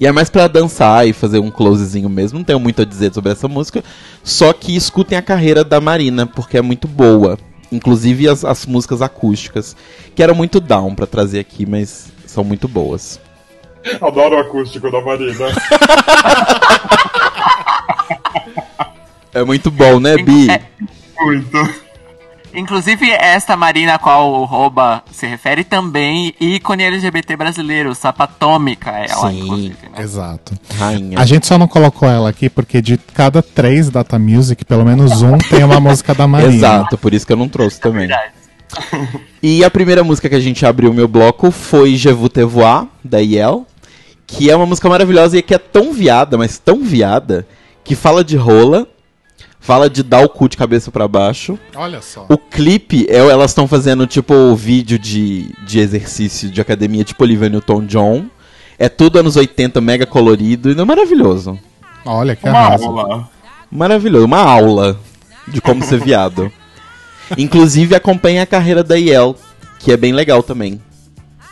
[0.00, 3.12] E é mais pra dançar e fazer um closezinho mesmo, não tenho muito a dizer
[3.12, 3.82] sobre essa música,
[4.22, 7.38] só que escutem a carreira da Marina, porque é muito boa.
[7.70, 9.76] Inclusive as, as músicas acústicas,
[10.14, 13.20] que eram muito down pra trazer aqui, mas são muito boas.
[14.00, 15.46] Adoro o acústico da Marina.
[19.36, 20.46] É muito bom, né, Bi?
[21.20, 21.85] Muito.
[22.56, 29.10] Inclusive, esta Marina a qual o Rouba se refere também, ícone LGBT brasileiro, sapatômica é
[29.10, 29.40] ela, Sim.
[29.40, 29.76] inclusive.
[29.94, 30.02] né?
[30.02, 30.54] Exato.
[30.78, 31.18] Rainha.
[31.20, 35.20] A gente só não colocou ela aqui porque de cada três Data Music, pelo menos
[35.20, 36.54] um tem uma música da Marina.
[36.54, 38.08] Exato, por isso que eu não trouxe também.
[39.42, 42.42] E a primeira música que a gente abriu o meu bloco foi Je vous te
[42.42, 43.66] voir, da Yel,
[44.26, 47.46] que é uma música maravilhosa e que é tão viada, mas tão viada,
[47.84, 48.88] que fala de rola,
[49.66, 51.58] fala de dar o cu de cabeça pra baixo.
[51.74, 52.24] Olha só.
[52.28, 57.48] O clipe, é, elas estão fazendo tipo vídeo de, de exercício de academia, tipo Olivia
[57.48, 58.26] Newton-John.
[58.78, 61.58] É tudo anos 80, mega colorido, e é maravilhoso.
[62.04, 62.84] Olha que Uma arraso.
[62.84, 63.28] aula.
[63.68, 65.00] Maravilhoso, uma aula
[65.48, 66.52] de como ser viado.
[67.36, 69.34] Inclusive acompanha a carreira da Yel,
[69.80, 70.80] que é bem legal também.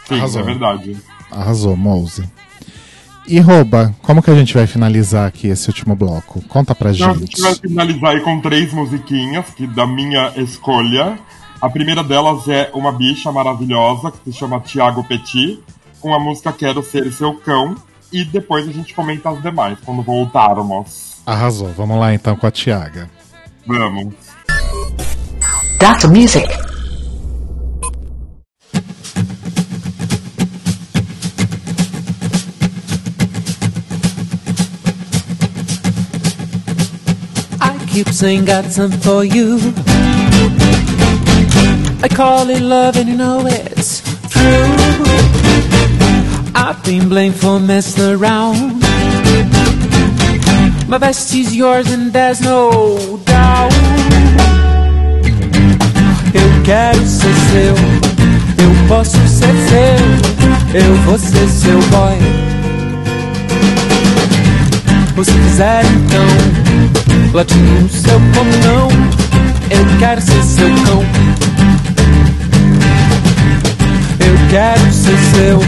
[0.06, 0.40] Sim, Arrasou.
[0.40, 0.96] é verdade.
[1.32, 2.22] Arrasou, Mouse.
[3.26, 6.42] E Rouba, como que a gente vai finalizar aqui esse último bloco?
[6.48, 7.20] Conta pra Então, a gente.
[7.38, 11.18] gente vai finalizar aí com três musiquinhas que da minha escolha.
[11.60, 15.58] A primeira delas é uma bicha maravilhosa que se chama Tiago Petit,
[16.00, 17.74] com a música Quero Ser Seu Cão.
[18.12, 21.14] E depois a gente comenta as demais quando voltarmos.
[21.24, 21.72] Arrasou.
[21.76, 23.08] Vamos lá então com a Tiaga.
[23.66, 24.12] Vamos.
[25.80, 26.46] Data Music.
[37.94, 39.56] I keep saying got something for you.
[42.02, 44.66] I call it love and you know it's true.
[46.56, 48.80] I've been blamed for messing around.
[50.88, 53.72] My bestie's yours and there's no doubt.
[56.34, 57.76] Eu quero ser seu,
[58.58, 62.18] eu posso ser seu, eu vou ser seu boy.
[65.24, 66.63] Se quiser então
[67.34, 68.88] latindo no seu pulmão.
[69.68, 71.04] Eu quero ser seu cão.
[74.20, 75.60] Eu quero ser seu.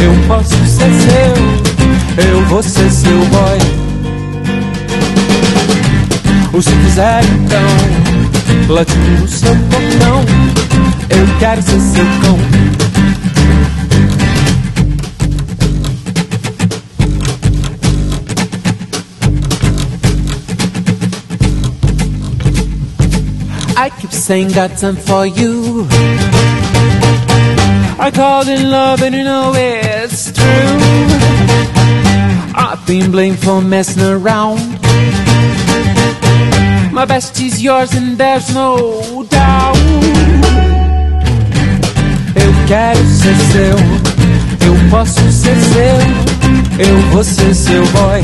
[0.00, 2.24] Eu posso ser seu.
[2.24, 3.58] Eu vou ser seu boy.
[6.52, 10.24] Ou se quiser então latindo no seu pulmão.
[11.10, 12.38] Eu quero ser seu cão.
[23.78, 25.86] I keep saying got time for you.
[27.98, 30.76] I called in love and you know it's true.
[32.56, 34.60] I've been blamed for messing around.
[36.90, 39.76] My bestie's yours and there's no doubt.
[42.34, 43.76] Eu quero ser seu,
[44.66, 48.22] eu posso ser seu, eu vou ser seu boy.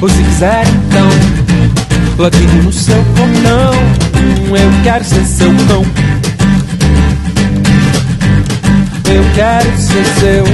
[0.00, 1.43] Ou se quiser então
[2.16, 3.74] Ladino no seu portão,
[4.50, 5.84] eu quero ser seu cão.
[9.12, 10.44] Eu quero ser seu,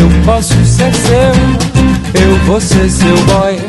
[0.00, 3.60] eu posso ser seu, eu vou ser seu boy.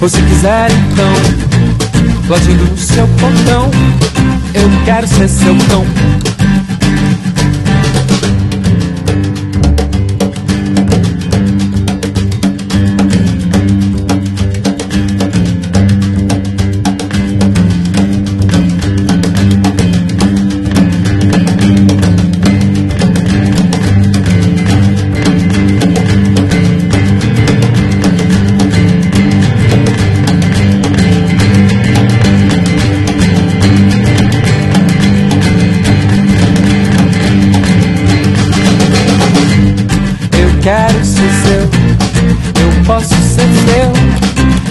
[0.00, 1.12] Ou se quiser então,
[2.28, 3.70] latindo no seu portão,
[4.54, 6.31] eu quero ser seu cão.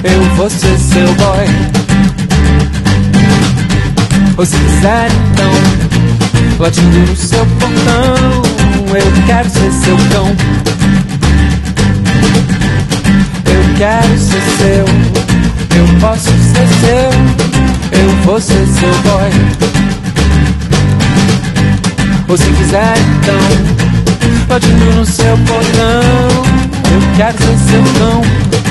[0.03, 1.45] eu vou ser seu boy.
[4.37, 5.51] Ou se é quiser, então,
[6.59, 8.41] latindo no seu portão,
[8.87, 10.35] eu quero ser seu cão.
[13.45, 14.85] Eu quero ser seu,
[15.77, 19.31] eu posso ser seu, eu vou ser seu boy.
[22.27, 26.43] Ou se quiser, então, latindo no seu portão,
[26.91, 28.70] eu quero ser seu cão.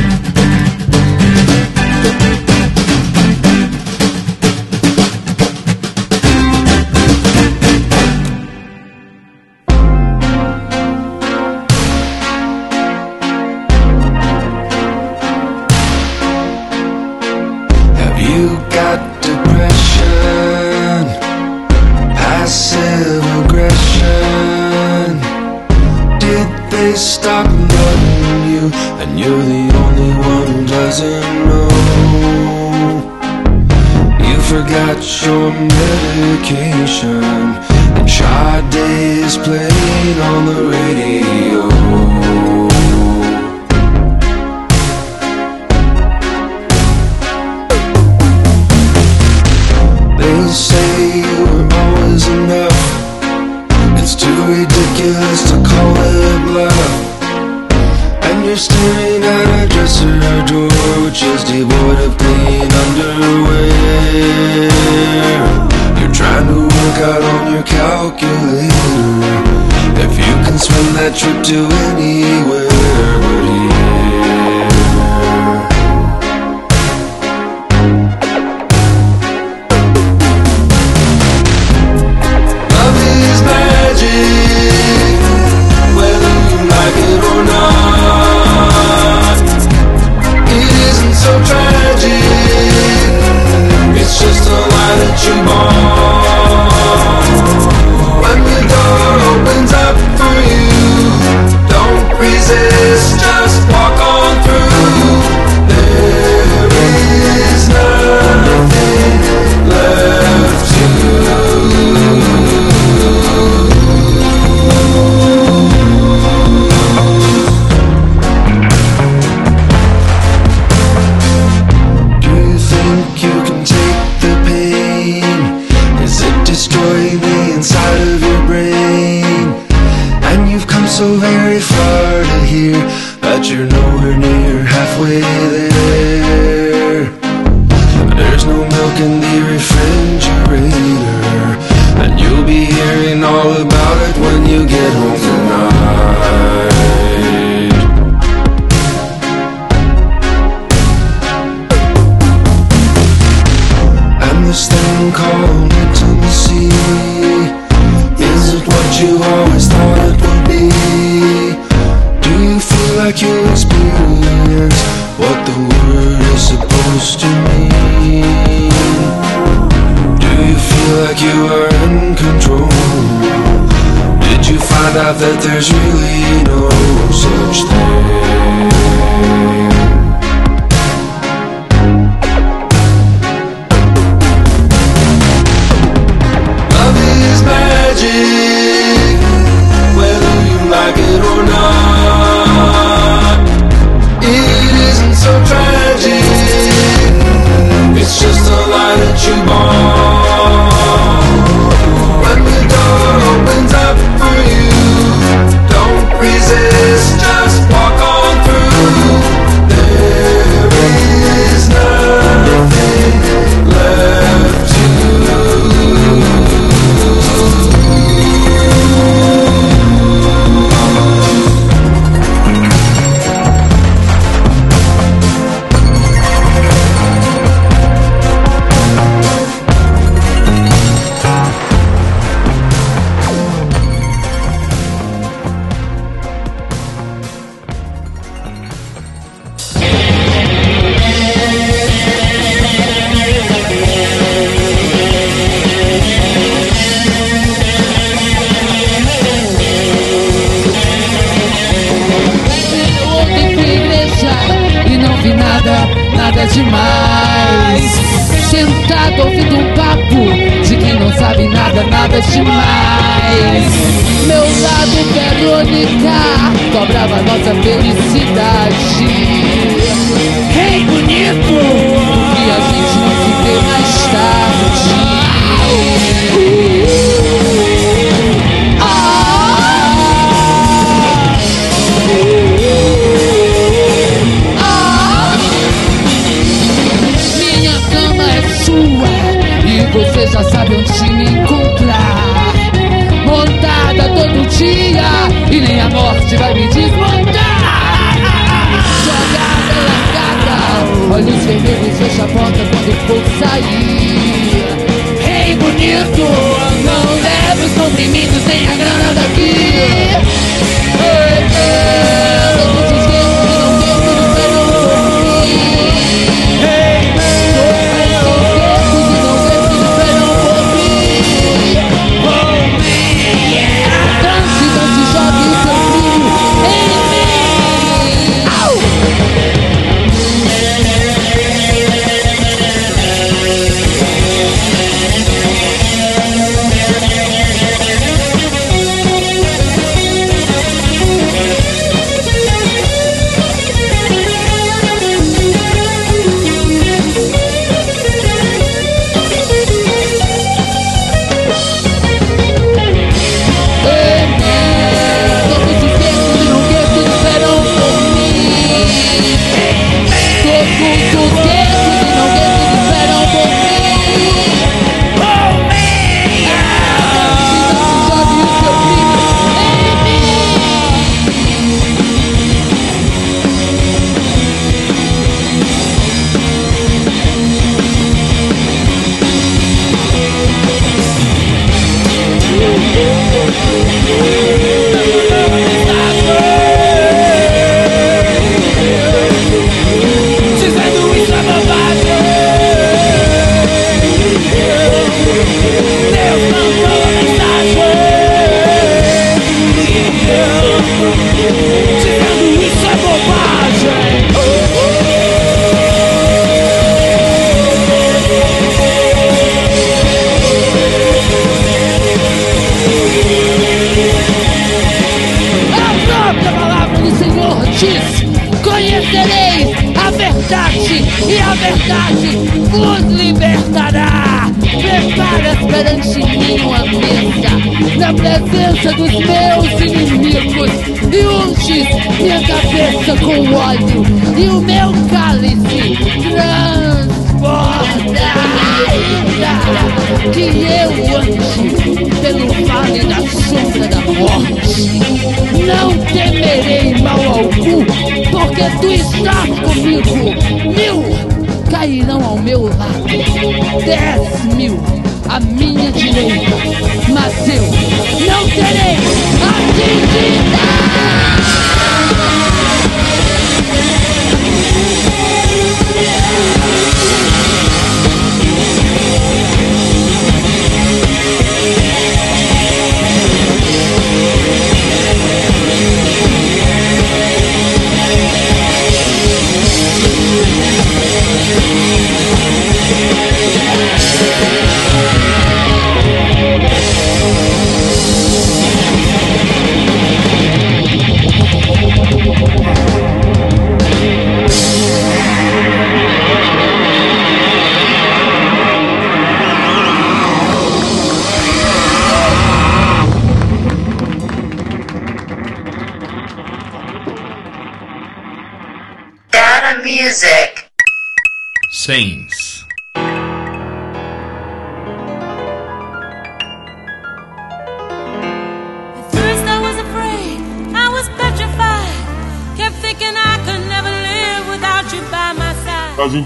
[35.68, 37.20] medication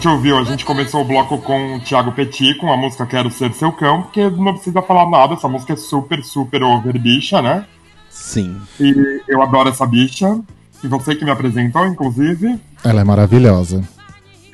[0.04, 3.30] gente ouviu, a gente começou o bloco com o Thiago Petit, com a música Quero
[3.30, 7.40] Ser Seu Cão, porque não precisa falar nada, essa música é super, super over bicha,
[7.40, 7.64] né?
[8.10, 8.60] Sim.
[8.78, 10.38] E eu adoro essa bicha,
[10.82, 12.60] e você que me apresentou, inclusive.
[12.84, 13.82] Ela é maravilhosa.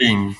[0.01, 0.37] Sim.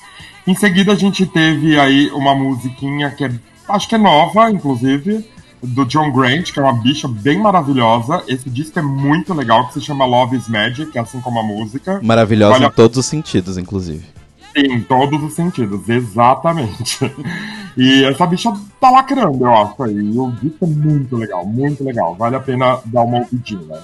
[0.47, 3.31] Em seguida a gente teve aí uma musiquinha que é,
[3.67, 5.29] acho que é nova, inclusive,
[5.61, 8.23] do John Grant, que é uma bicha bem maravilhosa.
[8.29, 11.99] Esse disco é muito legal, que se chama Love is Magic, assim como a música.
[12.01, 12.67] Maravilhosa vale a...
[12.69, 14.20] em todos os sentidos, inclusive.
[14.55, 16.99] Em todos os sentidos, exatamente.
[17.77, 18.51] E essa bicha
[18.81, 20.17] tá lacrando, eu acho aí.
[20.17, 22.15] O disco é muito legal, muito legal.
[22.15, 23.79] Vale a pena dar uma ouvidinha.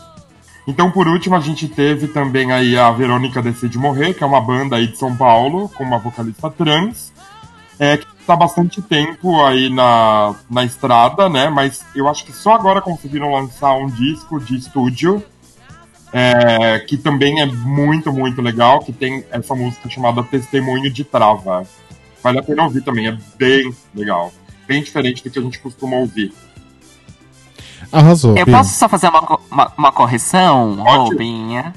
[0.68, 4.42] Então, por último, a gente teve também aí a Verônica Decide Morrer, que é uma
[4.42, 7.14] banda aí de São Paulo, com uma vocalista trans,
[7.80, 11.50] é, que tá bastante tempo aí na, na estrada, né?
[11.50, 15.24] Mas eu acho que só agora conseguiram lançar um disco de estúdio,
[16.12, 21.64] é, que também é muito, muito legal, que tem essa música chamada Testemunho de Trava.
[22.24, 24.32] Vale a pena ouvir também, é bem legal.
[24.68, 26.34] Bem diferente do que a gente costuma ouvir.
[27.92, 28.36] Arrasou.
[28.38, 31.74] Eu posso só fazer uma, uma, uma correção, Robinha?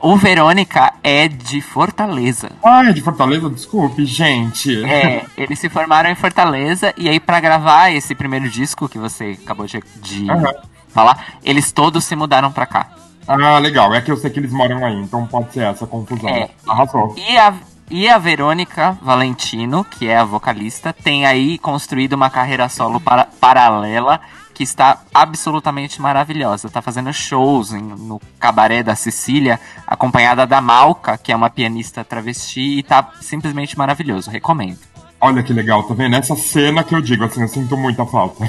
[0.00, 2.50] O Verônica é de Fortaleza.
[2.62, 3.50] Ah, é de Fortaleza?
[3.50, 4.84] Desculpe, gente.
[4.84, 9.36] É, eles se formaram em Fortaleza e aí pra gravar esse primeiro disco que você
[9.42, 10.54] acabou de, de Aham.
[10.88, 12.92] falar, eles todos se mudaram pra cá.
[13.28, 13.94] Ah, legal.
[13.94, 16.28] É que eu sei que eles moram aí, então pode ser essa a confusão.
[16.30, 16.48] É.
[16.66, 17.14] Arrasou.
[17.16, 17.54] E a,
[17.90, 23.26] e a Verônica Valentino, que é a vocalista, tem aí construído uma carreira solo para,
[23.38, 24.18] paralela
[24.54, 26.68] que está absolutamente maravilhosa.
[26.68, 32.02] Tá fazendo shows em- no cabaré da Sicília, acompanhada da Malca, que é uma pianista
[32.02, 34.30] travesti, e tá simplesmente maravilhoso.
[34.30, 34.78] Recomendo.
[35.20, 36.16] Olha que legal, tá vendo?
[36.16, 38.48] Essa cena que eu digo, assim, eu sinto muita falta.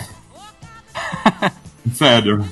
[1.94, 2.44] Sério.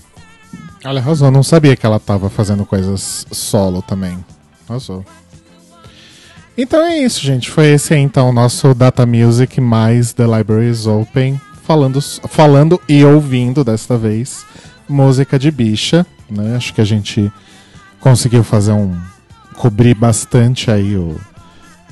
[0.85, 1.31] Olha, arrasou.
[1.31, 4.23] Não sabia que ela tava fazendo coisas solo também.
[4.67, 5.05] Arrasou.
[6.57, 7.49] Então é isso, gente.
[7.49, 11.39] Foi esse aí, então, o nosso Data Music mais The Libraries Open.
[11.63, 14.45] Falando, falando e ouvindo, desta vez,
[14.87, 16.05] música de bicha.
[16.29, 16.55] Né?
[16.55, 17.31] Acho que a gente
[17.99, 18.97] conseguiu fazer um...
[19.57, 21.19] Cobrir bastante aí o...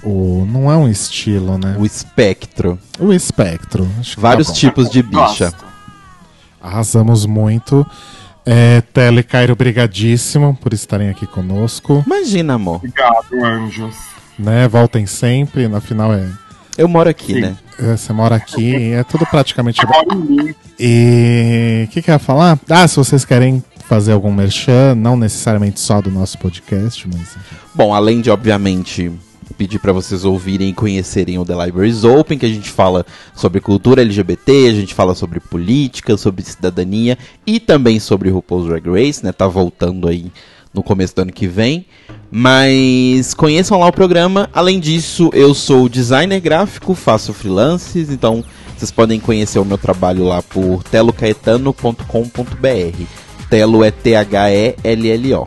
[0.03, 1.75] o não é um estilo, né?
[1.79, 2.77] O espectro.
[2.99, 3.89] O espectro.
[3.99, 5.51] Acho que Vários tá tipos de bicha.
[6.61, 7.85] Arrasamos muito.
[8.45, 12.03] É, Tele Cairo, obrigadíssimo por estarem aqui conosco.
[12.05, 12.75] Imagina, amor.
[12.77, 13.95] Obrigado, anjos.
[14.37, 16.27] Né, voltem sempre, na final é.
[16.77, 17.55] Eu moro aqui, né?
[17.79, 19.81] é, Você mora aqui, é tudo praticamente.
[19.81, 20.55] Eu moro em mim.
[20.79, 22.59] E o que, que eu ia falar?
[22.69, 27.37] Ah, se vocês querem fazer algum merchan, não necessariamente só do nosso podcast, mas.
[27.73, 29.11] Bom, além de, obviamente,
[29.53, 33.61] pedir pra vocês ouvirem e conhecerem o The Libraries Open, que a gente fala sobre
[33.61, 39.23] cultura LGBT, a gente fala sobre política, sobre cidadania e também sobre RuPaul's Drag Race,
[39.23, 39.31] né?
[39.31, 40.31] Tá voltando aí
[40.73, 41.85] no começo do ano que vem.
[42.29, 44.49] Mas conheçam lá o programa.
[44.53, 48.43] Além disso, eu sou designer gráfico, faço freelances, então
[48.75, 53.03] vocês podem conhecer o meu trabalho lá por telocaetano.com.br.
[53.49, 55.45] Telo é T-H-E-L-L-O.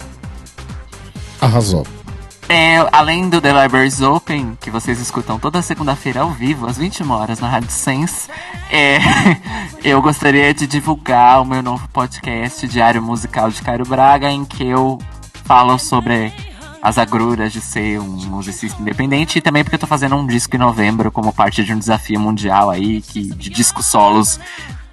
[1.41, 1.98] Arrasou.
[2.49, 7.11] É, além do The Libraries Open, que vocês escutam toda segunda-feira ao vivo, às 21
[7.11, 8.31] horas na Rádio Sense,
[8.71, 8.99] é,
[9.85, 14.67] eu gostaria de divulgar o meu novo podcast, Diário Musical de Cairo Braga, em que
[14.67, 14.99] eu
[15.45, 16.33] falo sobre
[16.81, 20.57] as agruras de ser um musicista independente e também porque eu tô fazendo um disco
[20.57, 24.41] em novembro como parte de um desafio mundial aí que, de discos solos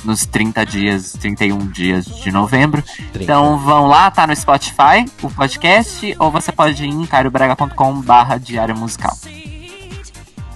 [0.05, 2.83] nos 30 dias, 31 dias de novembro.
[3.19, 8.37] Então vão lá, tá no Spotify, o podcast, ou você pode ir em cariobraga.com barra
[8.37, 9.17] diário musical.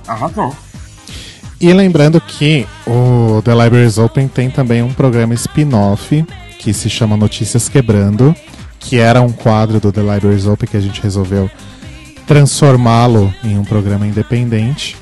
[0.07, 0.55] Arrasou.
[1.59, 6.25] E lembrando que o The Libraries Open tem também um programa spin-off
[6.57, 8.33] que se chama Notícias Quebrando,
[8.79, 11.49] que era um quadro do The Libraries Open que a gente resolveu
[12.25, 14.95] transformá-lo em um programa independente,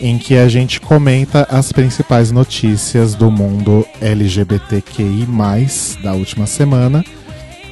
[0.00, 5.26] em que a gente comenta as principais notícias do mundo LGBTQI+,
[6.02, 7.04] da última semana,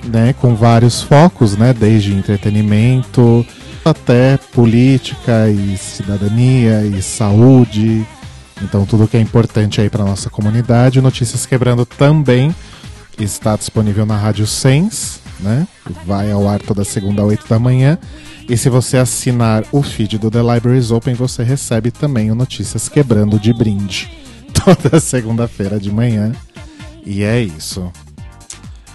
[0.04, 3.46] né, com vários focos, né, desde entretenimento
[3.84, 8.04] até política e cidadania e saúde.
[8.62, 11.00] Então tudo que é importante aí para nossa comunidade.
[11.00, 12.54] Notícias Quebrando também
[13.18, 15.66] está disponível na Rádio Sens, né?
[16.04, 17.98] Vai ao ar toda segunda às 8 da manhã.
[18.48, 22.88] E se você assinar o feed do The Libraries Open, você recebe também o Notícias
[22.88, 24.10] Quebrando de brinde
[24.64, 26.32] toda segunda-feira de manhã.
[27.04, 27.90] E é isso.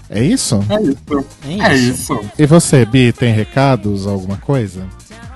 [0.09, 0.59] É isso?
[0.69, 1.25] É isso.
[1.61, 2.19] É isso.
[2.37, 4.85] E você, Bi, tem recados, alguma coisa?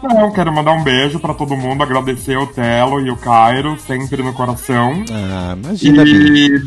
[0.04, 4.22] Não, quero mandar um beijo pra todo mundo, agradecer o Telo e o Cairo, sempre
[4.22, 5.04] no coração.
[5.12, 6.62] Ah, imagina, E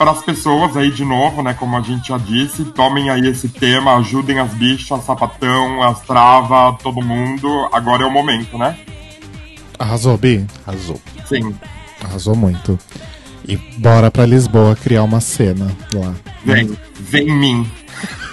[0.00, 3.50] para as pessoas aí, de novo, né, como a gente já disse, tomem aí esse
[3.50, 7.68] tema, ajudem as bichas, sapatão, as travas, todo mundo.
[7.70, 8.78] Agora é o momento, né?
[9.78, 10.46] Arrasou, Bi?
[10.66, 10.98] Arrasou.
[11.26, 11.54] Sim.
[12.02, 12.78] Arrasou muito.
[13.46, 16.14] E bora pra Lisboa criar uma cena lá.
[16.46, 17.70] Vem, vem em mim.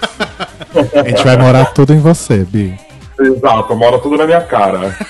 [1.04, 2.74] A gente vai morar tudo em você, Bi.
[3.20, 4.96] Exato, mora tudo na minha cara.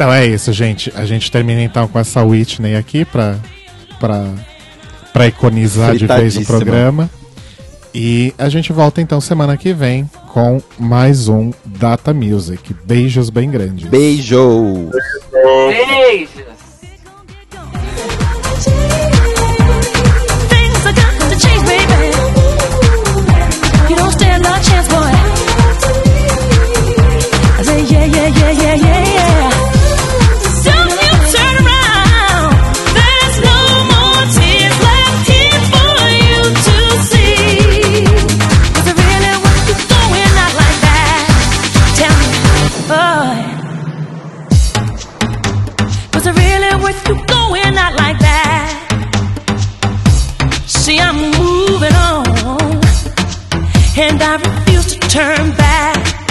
[0.00, 0.90] Então é isso, gente.
[0.96, 3.36] A gente termina então com essa Whitney aqui pra
[4.00, 7.10] para iconizar de vez o programa.
[7.94, 12.74] E a gente volta então semana que vem com mais um Data Music.
[12.84, 13.88] Beijos bem grandes.
[13.88, 14.90] Beijos.
[15.32, 15.98] Beijo.
[15.98, 16.39] Beijo.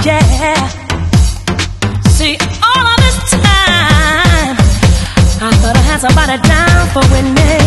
[0.05, 0.67] yeah.
[2.07, 4.55] See, all of this time,
[5.41, 7.58] I thought I had somebody down for with me.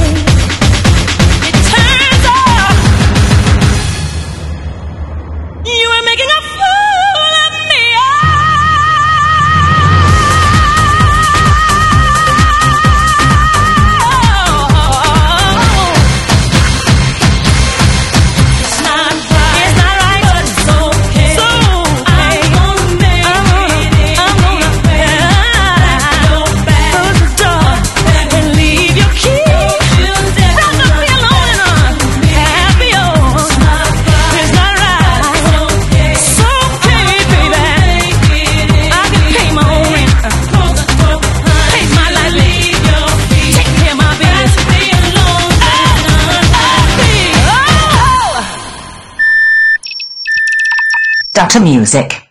[51.33, 52.22] Data Music.